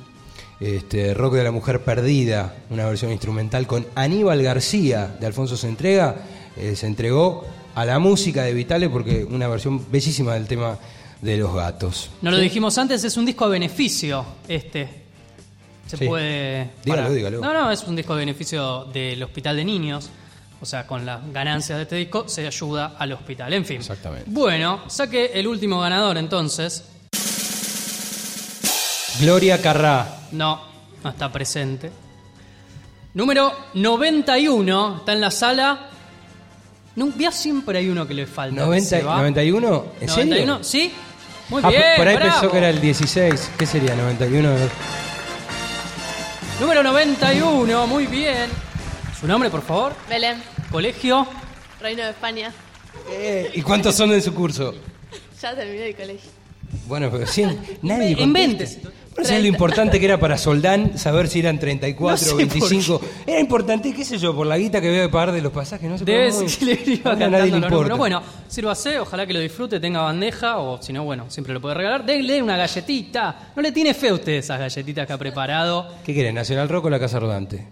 [0.59, 5.69] Este, Rock de la Mujer Perdida, una versión instrumental con Aníbal García de Alfonso se
[5.69, 6.17] entrega,
[6.57, 7.45] eh, se entregó
[7.75, 10.79] a la música de Vitale porque una versión bellísima del tema
[11.21, 12.11] de los gatos.
[12.21, 15.03] No lo dijimos antes, es un disco a beneficio este.
[15.87, 16.07] Se Sí.
[16.07, 16.71] puede.
[16.85, 17.41] Dígalo, dígalo.
[17.41, 20.11] No, no, es un disco a beneficio del Hospital de Niños.
[20.61, 23.53] O sea, con las ganancias de este disco se ayuda al hospital.
[23.53, 23.79] En fin.
[23.79, 24.31] Exactamente.
[24.31, 26.85] Bueno, saque el último ganador entonces.
[29.21, 30.61] Gloria Carrá, No,
[31.05, 31.91] no está presente.
[33.15, 35.91] Número 91, está en la sala.
[36.97, 38.61] No, ya siempre hay uno que le falta.
[38.61, 39.17] 90, ¿Se va?
[39.19, 40.59] 91, ¿en 91, serio?
[40.65, 40.93] ¿sí?
[41.49, 42.31] Muy Ah, bien, por ahí bravo.
[42.33, 44.51] pensó que era el 16, ¿qué sería 91?
[46.61, 48.49] Número 91, muy bien.
[49.19, 49.95] ¿Su nombre, por favor?
[50.09, 51.27] Belén, Colegio.
[51.81, 52.53] Reino de España.
[53.11, 54.75] Eh, ¿Y cuántos son de su curso?
[55.41, 56.31] Ya terminé el colegio.
[56.87, 57.45] Bueno, pero sí,
[57.83, 58.75] nadie Inventes.
[58.77, 58.99] contesta.
[59.19, 62.31] No sé lo importante que era para Soldán saber si eran 34 No sé o
[62.31, 63.01] por 25.
[63.27, 65.89] Era importante, qué sé yo, por la guita que veo de pagar de los pasajes,
[65.91, 67.93] no sé Debe cómo- ser que le iba a nadie le importa.
[67.95, 71.75] Bueno, sírvase, ojalá que lo disfrute, tenga bandeja, o si no, bueno, siempre lo puede
[71.75, 72.07] regalar.
[72.07, 73.51] Denle una galletita.
[73.55, 75.95] No le tiene fe a usted esas galletitas que ha preparado.
[76.05, 77.67] ¿Qué quiere, Nacional Rock o la Casa Rodante?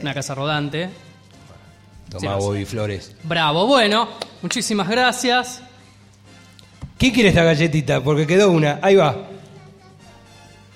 [0.00, 0.88] Una casa rodante.
[2.22, 3.14] No, Bobby Flores.
[3.24, 4.08] Bravo, bueno,
[4.42, 5.62] muchísimas gracias.
[7.00, 8.04] ¿Quién quiere esta galletita?
[8.04, 8.78] Porque quedó una.
[8.82, 9.16] Ahí va.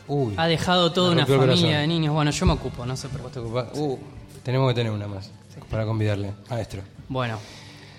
[0.08, 0.32] Uy.
[0.38, 1.80] Ha dejado toda Me una rompió el familia corazón.
[1.82, 2.14] de niños.
[2.14, 3.38] Bueno, yo me ocupo, no se preocupe.
[3.78, 3.98] Uh,
[4.42, 5.30] tenemos que tener una más
[5.70, 6.80] para convidarle, maestro.
[7.10, 7.38] Bueno,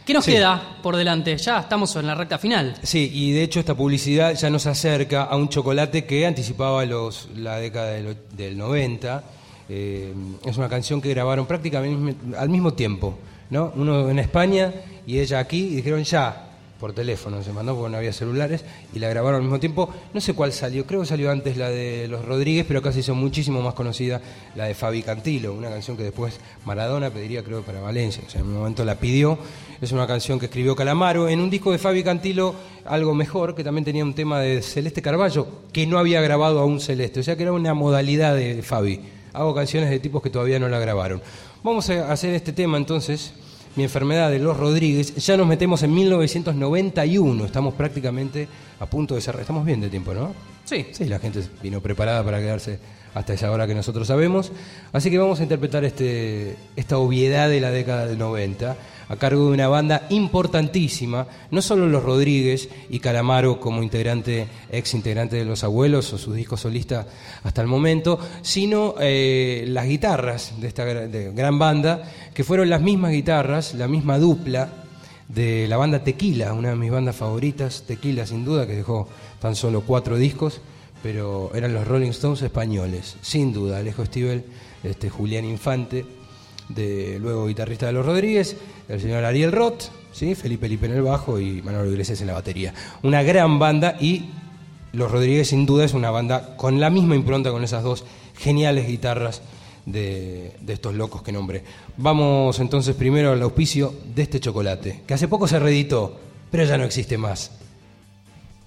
[0.07, 0.31] ¿qué nos Sí.
[0.31, 1.37] queda por delante?
[1.37, 2.75] Ya estamos en la recta final.
[2.81, 7.29] Sí, y de hecho esta publicidad ya nos acerca a un chocolate que anticipaba los,
[7.35, 9.23] la década del 90.
[9.69, 10.13] Eh,
[10.45, 13.19] es una canción que grabaron prácticamente al mismo tiempo,
[13.51, 13.71] ¿no?
[13.75, 14.71] Uno en España
[15.05, 16.44] y ella aquí, y dijeron ya,
[16.79, 19.89] por teléfono se mandó porque no había celulares, y la grabaron al mismo tiempo.
[20.13, 22.99] No sé cuál salió, creo que salió antes la de Los Rodríguez, pero acá se
[22.99, 24.21] hizo muchísimo más conocida
[24.55, 28.41] la de Fabi Cantilo, una canción que después Maradona pediría, creo, para Valencia, o sea,
[28.41, 29.37] en un momento la pidió.
[29.81, 33.63] Es una canción que escribió Calamaro en un disco de Fabi Cantilo, algo mejor, que
[33.63, 37.35] también tenía un tema de Celeste Carballo, que no había grabado aún Celeste, o sea
[37.35, 39.01] que era una modalidad de Fabi.
[39.33, 41.21] Hago canciones de tipos que todavía no la grabaron.
[41.61, 43.33] Vamos a hacer este tema entonces,
[43.75, 45.15] Mi enfermedad de los Rodríguez.
[45.15, 48.47] Ya nos metemos en 1991, estamos prácticamente
[48.79, 49.41] a punto de cerrar.
[49.41, 50.33] Estamos bien de tiempo, ¿no?
[50.63, 50.87] Sí.
[50.91, 52.79] Sí, la gente vino preparada para quedarse
[53.13, 54.51] hasta esa hora que nosotros sabemos.
[54.93, 58.77] Así que vamos a interpretar este, esta obviedad de la década del 90
[59.07, 64.93] a cargo de una banda importantísima, no solo los Rodríguez y Calamaro como integrante, ex
[64.93, 67.05] integrante de Los Abuelos o sus discos solistas
[67.43, 72.03] hasta el momento, sino eh, las guitarras de esta de gran banda,
[72.33, 74.69] que fueron las mismas guitarras, la misma dupla
[75.27, 79.07] de la banda Tequila, una de mis bandas favoritas, Tequila sin duda, que dejó
[79.39, 80.61] tan solo cuatro discos,
[81.01, 84.43] pero eran los Rolling Stones españoles, sin duda, Alejo Stivel,
[84.83, 86.05] este, Julián Infante,
[86.69, 90.35] de, luego guitarrista de los Rodríguez, el señor Ariel Roth, ¿sí?
[90.35, 92.73] Felipe Lipe en el bajo y Manuel Iglesias en la batería.
[93.03, 94.25] Una gran banda y
[94.93, 98.05] los Rodríguez sin duda es una banda con la misma impronta, con esas dos
[98.37, 99.41] geniales guitarras
[99.85, 101.63] de, de estos locos que nombré.
[101.97, 106.17] Vamos entonces primero al auspicio de este chocolate, que hace poco se reeditó,
[106.51, 107.51] pero ya no existe más.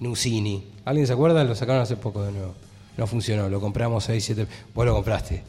[0.00, 0.64] Nusini.
[0.84, 1.42] ¿Alguien se acuerda?
[1.44, 2.54] Lo sacaron hace poco de nuevo.
[2.96, 4.46] No funcionó, lo compramos 6, 7.
[4.74, 5.42] Vos lo compraste.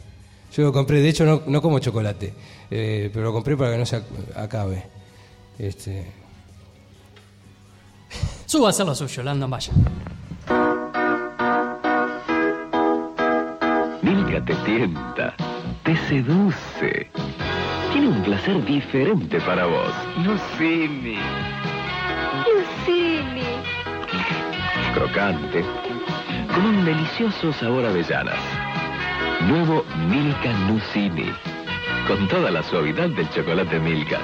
[0.55, 2.33] Yo lo compré, de hecho no, no como chocolate,
[2.71, 4.83] eh, pero lo compré para que no se ac- acabe.
[5.57, 6.05] Este,
[8.45, 9.71] Suba a hacer lo suyo, Landon, vaya.
[14.01, 15.35] Milka te tienta,
[15.83, 17.07] te seduce.
[17.91, 19.91] Tiene un placer diferente para vos.
[20.23, 21.17] Lucini.
[22.47, 23.43] Lucini.
[24.93, 25.63] Crocante.
[26.53, 28.39] Con un delicioso sabor a avellanas.
[29.47, 31.33] Nuevo Milka Lucini.
[32.07, 34.19] Con toda la suavidad del chocolate Milka.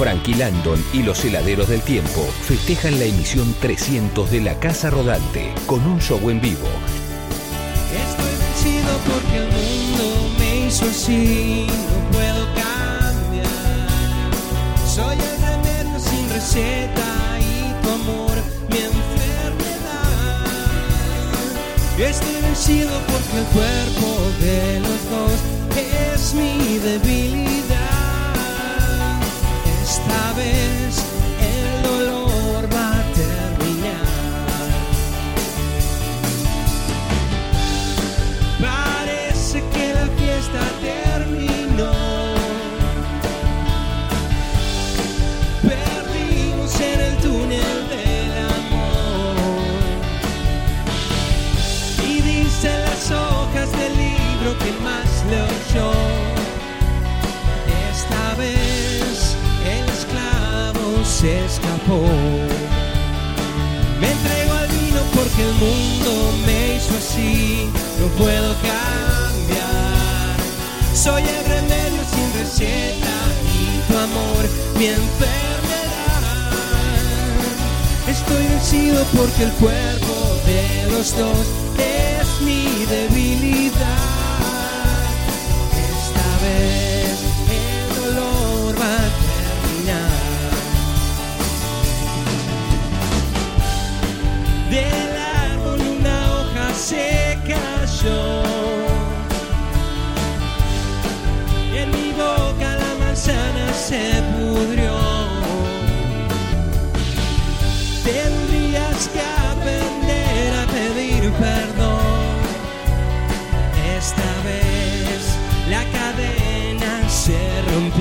[0.00, 5.52] Frankie Landon y los heladeros del tiempo festejan la emisión 300 de La Casa Rodante
[5.66, 6.66] con un show en vivo.
[7.92, 13.44] Estoy vencido porque el mundo me hizo así, no puedo cambiar.
[14.88, 18.32] Soy el remedio sin receta y tu amor
[18.70, 20.46] mi enfermedad.
[21.98, 24.08] Estoy vencido porque el cuerpo
[24.40, 25.38] de los dos
[25.76, 27.79] es mi debilidad.
[30.36, 30.96] Vez
[31.40, 34.06] el dolor va a terminar.
[38.60, 41.92] Parece que la fiesta terminó.
[45.62, 49.36] Perdimos en el túnel del amor.
[52.08, 56.09] Y dicen las hojas del libro que más leo yo.
[61.20, 62.00] Se escapó.
[64.00, 67.68] Me entrego al vino porque el mundo me hizo así,
[68.00, 70.36] no puedo cambiar.
[70.94, 73.16] Soy el remedio sin receta
[73.54, 74.42] y tu amor
[74.78, 75.40] mi enfermedad.
[78.08, 80.14] Estoy vencido porque el cuerpo
[80.46, 84.09] de los dos es mi debilidad.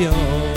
[0.08, 0.49] Rompió.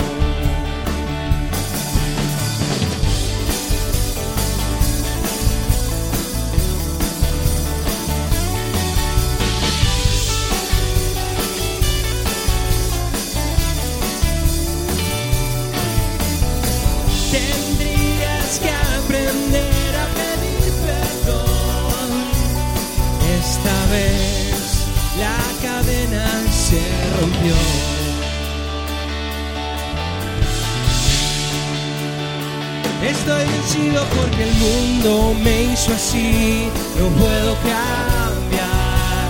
[33.03, 39.27] Estoy vencido porque el mundo me hizo así, no puedo cambiar.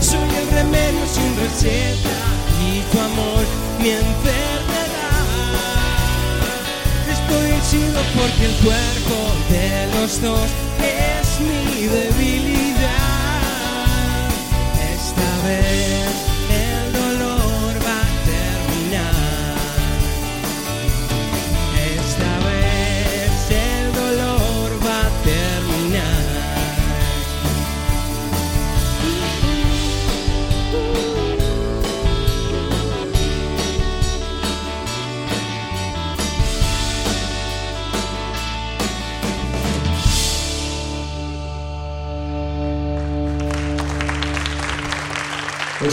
[0.00, 2.16] Soy el remedio sin receta
[2.66, 3.44] y tu amor
[3.82, 4.54] mi enfermedad.
[7.12, 9.16] Estoy vencido porque el cuerpo
[9.50, 10.48] de los dos
[10.80, 12.64] es mi debilidad.
[14.94, 16.33] Esta vez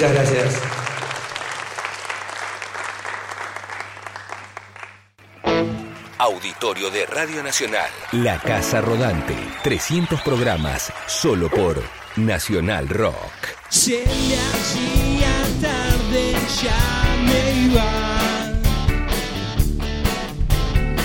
[0.02, 0.60] Muchas gracias.
[6.18, 7.88] Auditorio de Radio Nacional.
[8.14, 9.36] La Casa Rodante.
[9.62, 11.84] 300 programas solo por
[12.16, 13.14] Nacional Rock.
[13.70, 15.30] Se me hacía
[15.62, 16.34] tarde,
[16.64, 17.92] ya me iba.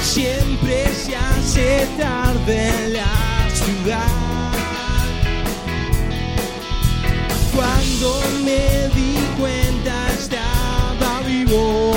[0.01, 4.36] Siempre se hace tarde en la ciudad.
[7.57, 11.95] Cuando me di cuenta estaba vivo.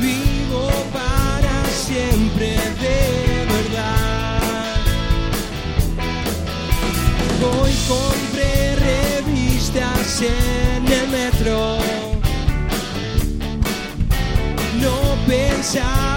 [0.00, 4.74] Vivo para siempre de verdad.
[7.40, 11.78] Hoy compré revistas en el metro.
[14.82, 14.96] No
[15.28, 16.15] pensaba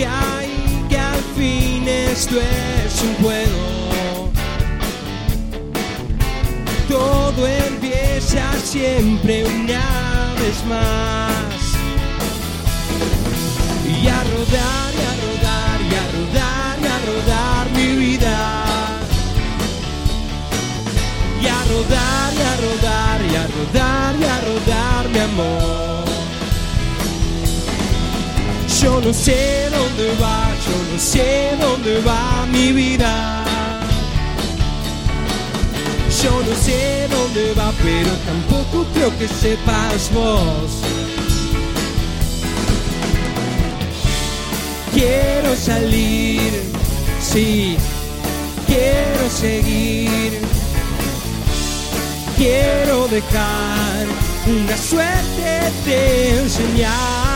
[0.00, 4.30] que hay que al fin esto es un juego.
[6.88, 11.60] Todo empieza siempre una vez más.
[14.02, 18.36] Y a rodar, y a rodar, y a rodar, y a rodar mi vida.
[21.42, 25.99] Y a rodar, y a rodar, y a rodar, y a rodar mi amor.
[28.80, 33.44] Yo no sé dónde va, yo no sé dónde va mi vida.
[36.22, 40.70] Yo no sé dónde va, pero tampoco creo que sepas vos.
[44.94, 46.50] Quiero salir,
[47.20, 47.76] sí,
[48.66, 50.40] quiero seguir.
[52.38, 54.06] Quiero dejar
[54.46, 57.29] una suerte de señal.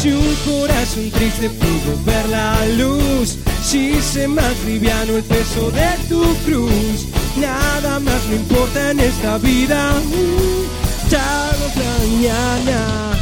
[0.00, 5.88] Si un corazón triste pudo ver la luz, si se más liviano el peso de
[6.08, 7.04] tu cruz,
[7.36, 9.92] nada más no importa en esta vida.
[10.00, 13.19] Mm, Tarde o mañana.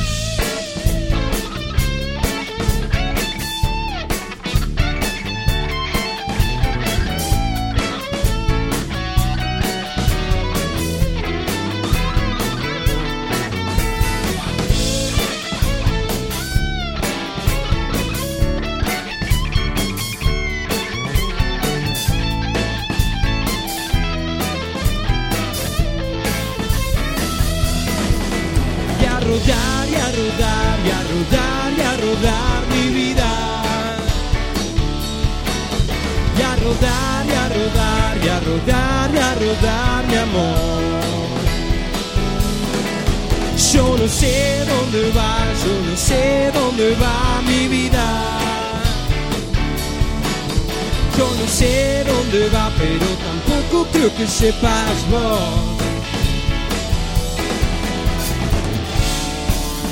[53.98, 55.76] Creo que sepas vos.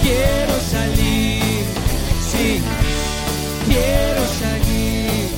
[0.02, 1.64] Quiero salir,
[2.30, 2.60] sí,
[3.66, 5.28] quiero salir,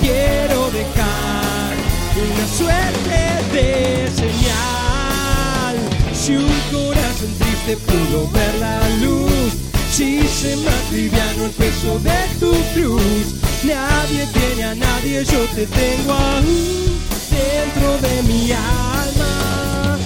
[0.00, 1.74] quiero dejar
[2.22, 3.18] una suerte
[3.52, 5.76] de señal.
[6.14, 9.52] Si un corazón triste pudo ver la luz,
[9.90, 15.66] si se más liviano el peso de tu cruz, Nadie tiene a nadie, yo te
[15.66, 16.98] tengo aún
[17.30, 19.98] dentro de mi alma.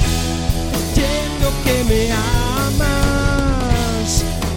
[0.75, 3.45] Entiendo que me amas.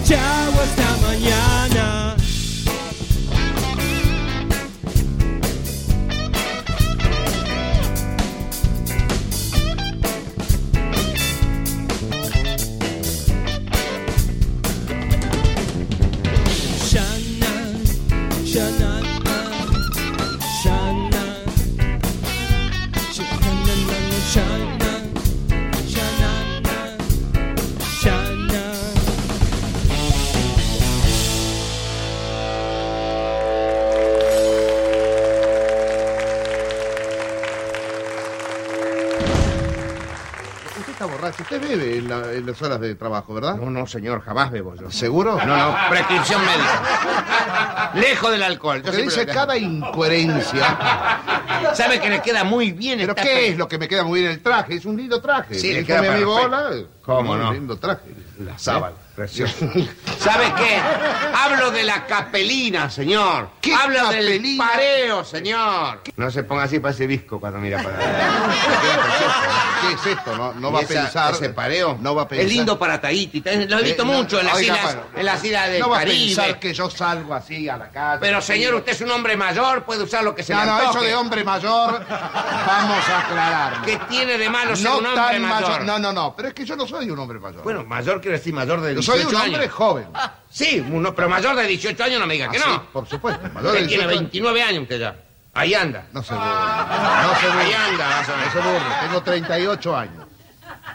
[0.04, 1.77] Chao, hasta mañana.
[42.62, 43.56] Horas de trabajo, ¿verdad?
[43.56, 44.90] No, no, señor, jamás bebo yo.
[44.90, 45.38] ¿Seguro?
[45.44, 47.90] No, no, prescripción médica.
[47.94, 48.78] Lejos del alcohol.
[48.78, 50.78] Yo Porque dice lo- cada incoherencia.
[51.74, 54.20] ¿Sabe que le queda muy bien ¿Pero esta qué es lo que me queda muy
[54.20, 54.74] bien el traje?
[54.74, 55.54] Es un lindo traje.
[55.58, 56.56] Sí, Me le queda mi amigo perfecto.
[56.68, 56.86] Ola.
[57.02, 57.52] ¿Cómo un no?
[57.52, 58.14] lindo traje.
[58.40, 59.07] La sábana, ¿Eh?
[59.18, 59.54] Precioso.
[60.18, 60.80] ¿Sabe qué?
[61.34, 63.50] Hablo de la capelina, señor.
[63.60, 64.66] ¿Qué Hablo del capelina?
[64.66, 66.02] pareo, señor.
[66.16, 67.98] No se ponga así para ese visco cuando mira para
[69.80, 70.36] ¿Qué es esto?
[70.36, 71.34] No, no ¿Y va a pensar.
[71.34, 71.98] ese pareo?
[72.00, 72.46] No va a pensar.
[72.46, 73.42] Es lindo para Tahiti.
[73.66, 75.80] Lo he visto Eh, no, mucho en las oiga, islas, bueno, en las islas del
[75.80, 78.18] no va a pensar que yo salgo así a la calle.
[78.20, 80.72] Pero señor, usted es un hombre mayor, puede usar lo que se No, le no,
[80.74, 80.90] antoje.
[80.98, 83.82] eso de hombre mayor, vamos a aclarar.
[83.84, 85.84] ¿Qué tiene de malo ser no un hombre tan mayor?
[85.84, 87.62] No, no, no, pero es que yo no soy un hombre mayor.
[87.62, 89.44] Bueno, mayor quiero decir mayor de yo 18 soy un años.
[89.54, 90.06] hombre joven.
[90.50, 92.74] Sí, uno, pero mayor de 18 años no me diga que Ah, no.
[92.74, 93.48] sí, por supuesto.
[93.52, 95.16] Mayor tiene 18 29 años usted ya.
[95.54, 96.06] Ahí anda.
[96.12, 96.48] No se burle.
[96.48, 97.62] No se burle.
[97.62, 98.20] Ahí anda.
[98.20, 98.94] No se burle.
[99.02, 100.24] Tengo 38 años.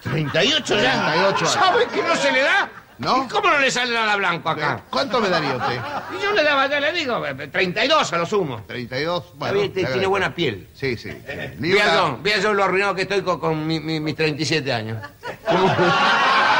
[0.04, 0.92] 38 ya.
[0.92, 1.52] 38 años.
[1.52, 2.70] ¿Sabe que no se le da?
[3.00, 3.24] ¿No?
[3.24, 4.82] ¿Y cómo no le sale nada blanco acá?
[4.90, 5.80] ¿Cuánto me daría usted?
[6.22, 8.64] Yo le daba, ya le digo, eh, 32 a lo sumo.
[8.68, 9.24] 32.
[9.24, 10.10] Está Bueno, te- tiene agradezco.
[10.12, 10.68] buena piel.
[10.74, 11.10] Sí, sí.
[11.58, 15.00] Ni Vea una- yo, lo arruinado que estoy con, con mi- mi- mis 37 años.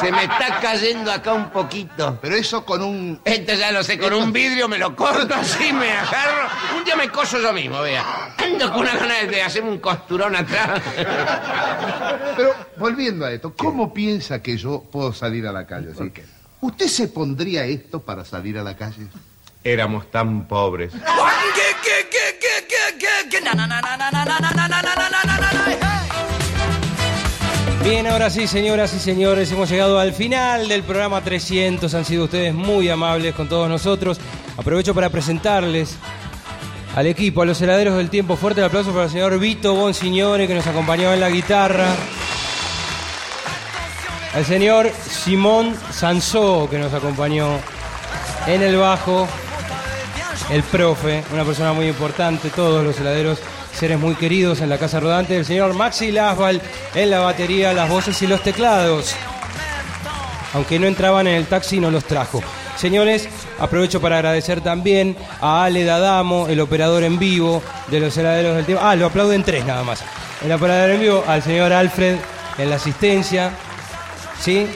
[0.00, 2.18] Se me está cayendo acá un poquito.
[2.20, 3.20] pero eso con un...
[3.24, 6.48] Este ya lo sé, con un vidrio me lo corto así, me agarro.
[6.76, 8.34] Un día me coso yo mismo, vea.
[8.38, 10.82] Ando con una gana de hacerme un costurón atrás.
[12.36, 15.92] Pero volviendo a esto, ¿cómo piensa que yo puedo salir a la calle?
[15.92, 16.12] así?
[16.60, 19.06] ¿Usted se pondría esto para salir a la calle?
[19.62, 20.92] Éramos tan pobres.
[27.88, 31.94] Bien, ahora sí, señoras y señores, hemos llegado al final del programa 300.
[31.94, 34.18] Han sido ustedes muy amables con todos nosotros.
[34.56, 35.94] Aprovecho para presentarles
[36.96, 38.34] al equipo, a los heladeros del tiempo.
[38.34, 41.86] Fuerte el aplauso para el señor Vito Bonsignore, que nos acompañó en la guitarra.
[44.34, 47.50] Al señor Simón Sansó, que nos acompañó
[48.48, 49.28] en el bajo.
[50.50, 53.38] El profe, una persona muy importante, todos los heladeros,
[53.76, 55.36] seres muy queridos en la casa rodante.
[55.36, 56.60] El señor Maxi Lasval
[56.94, 59.14] en la batería, las voces y los teclados.
[60.54, 62.42] Aunque no entraban en el taxi, no los trajo.
[62.76, 63.28] Señores,
[63.58, 68.66] aprovecho para agradecer también a Ale Dadamo, el operador en vivo de los heladeros del
[68.66, 68.84] tiempo.
[68.84, 70.02] Ah, lo aplauden tres nada más.
[70.44, 72.16] El operador en vivo, al señor Alfred
[72.58, 73.50] en la asistencia.
[74.40, 74.66] ¿Sí?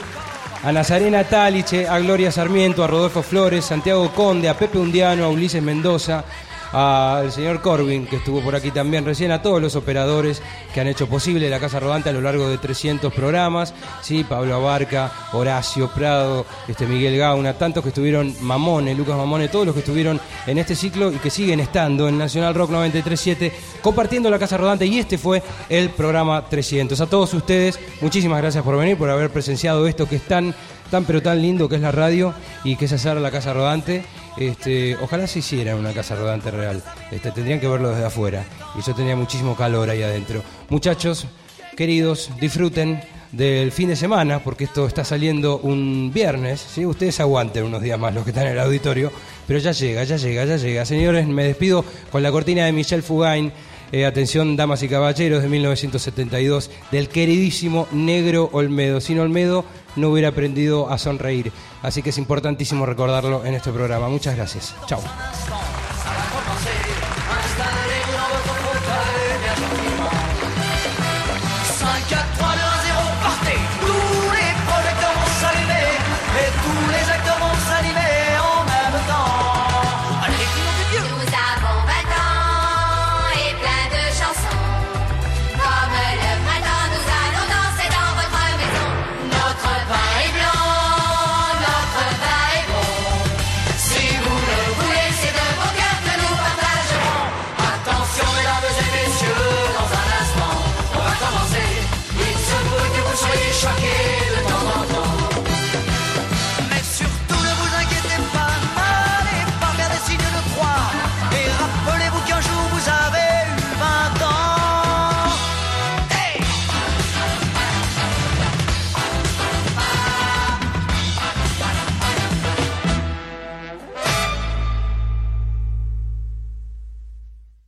[0.63, 5.29] A Nazarena Taliche, a Gloria Sarmiento, a Rodolfo Flores, Santiago Conde, a Pepe Undiano, a
[5.29, 6.23] Ulises Mendoza,
[6.71, 10.41] al señor Corbin, que estuvo por aquí también recién, a todos los operadores
[10.73, 14.23] que han hecho posible la Casa Rodante a lo largo de 300 programas, ¿sí?
[14.23, 19.73] Pablo Abarca, Horacio Prado, este Miguel Gauna, tantos que estuvieron, Mamone, Lucas Mamone, todos los
[19.73, 24.39] que estuvieron en este ciclo y que siguen estando en Nacional Rock 937, compartiendo la
[24.39, 26.99] Casa Rodante y este fue el programa 300.
[26.99, 30.55] A todos ustedes, muchísimas gracias por venir, por haber presenciado esto que es tan,
[30.91, 34.03] tan pero tan lindo que es la radio y que es hacer la Casa Rodante.
[34.37, 36.81] Este, ojalá se hiciera una casa rodante real.
[37.11, 38.45] Este, tendrían que verlo desde afuera.
[38.77, 40.41] Y yo tenía muchísimo calor ahí adentro.
[40.69, 41.27] Muchachos,
[41.75, 43.01] queridos, disfruten
[43.31, 46.61] del fin de semana, porque esto está saliendo un viernes.
[46.61, 46.85] ¿sí?
[46.85, 49.11] Ustedes aguanten unos días más los que están en el auditorio.
[49.47, 50.85] Pero ya llega, ya llega, ya llega.
[50.85, 53.51] Señores, me despido con la cortina de Michel Fugain.
[53.93, 59.01] Eh, atención, damas y caballeros, de 1972, del queridísimo Negro Olmedo.
[59.01, 59.65] Sin Olmedo
[59.95, 61.51] no hubiera aprendido a sonreír.
[61.81, 64.09] Así que es importantísimo recordarlo en este programa.
[64.09, 64.75] Muchas gracias.
[64.87, 65.01] Chao.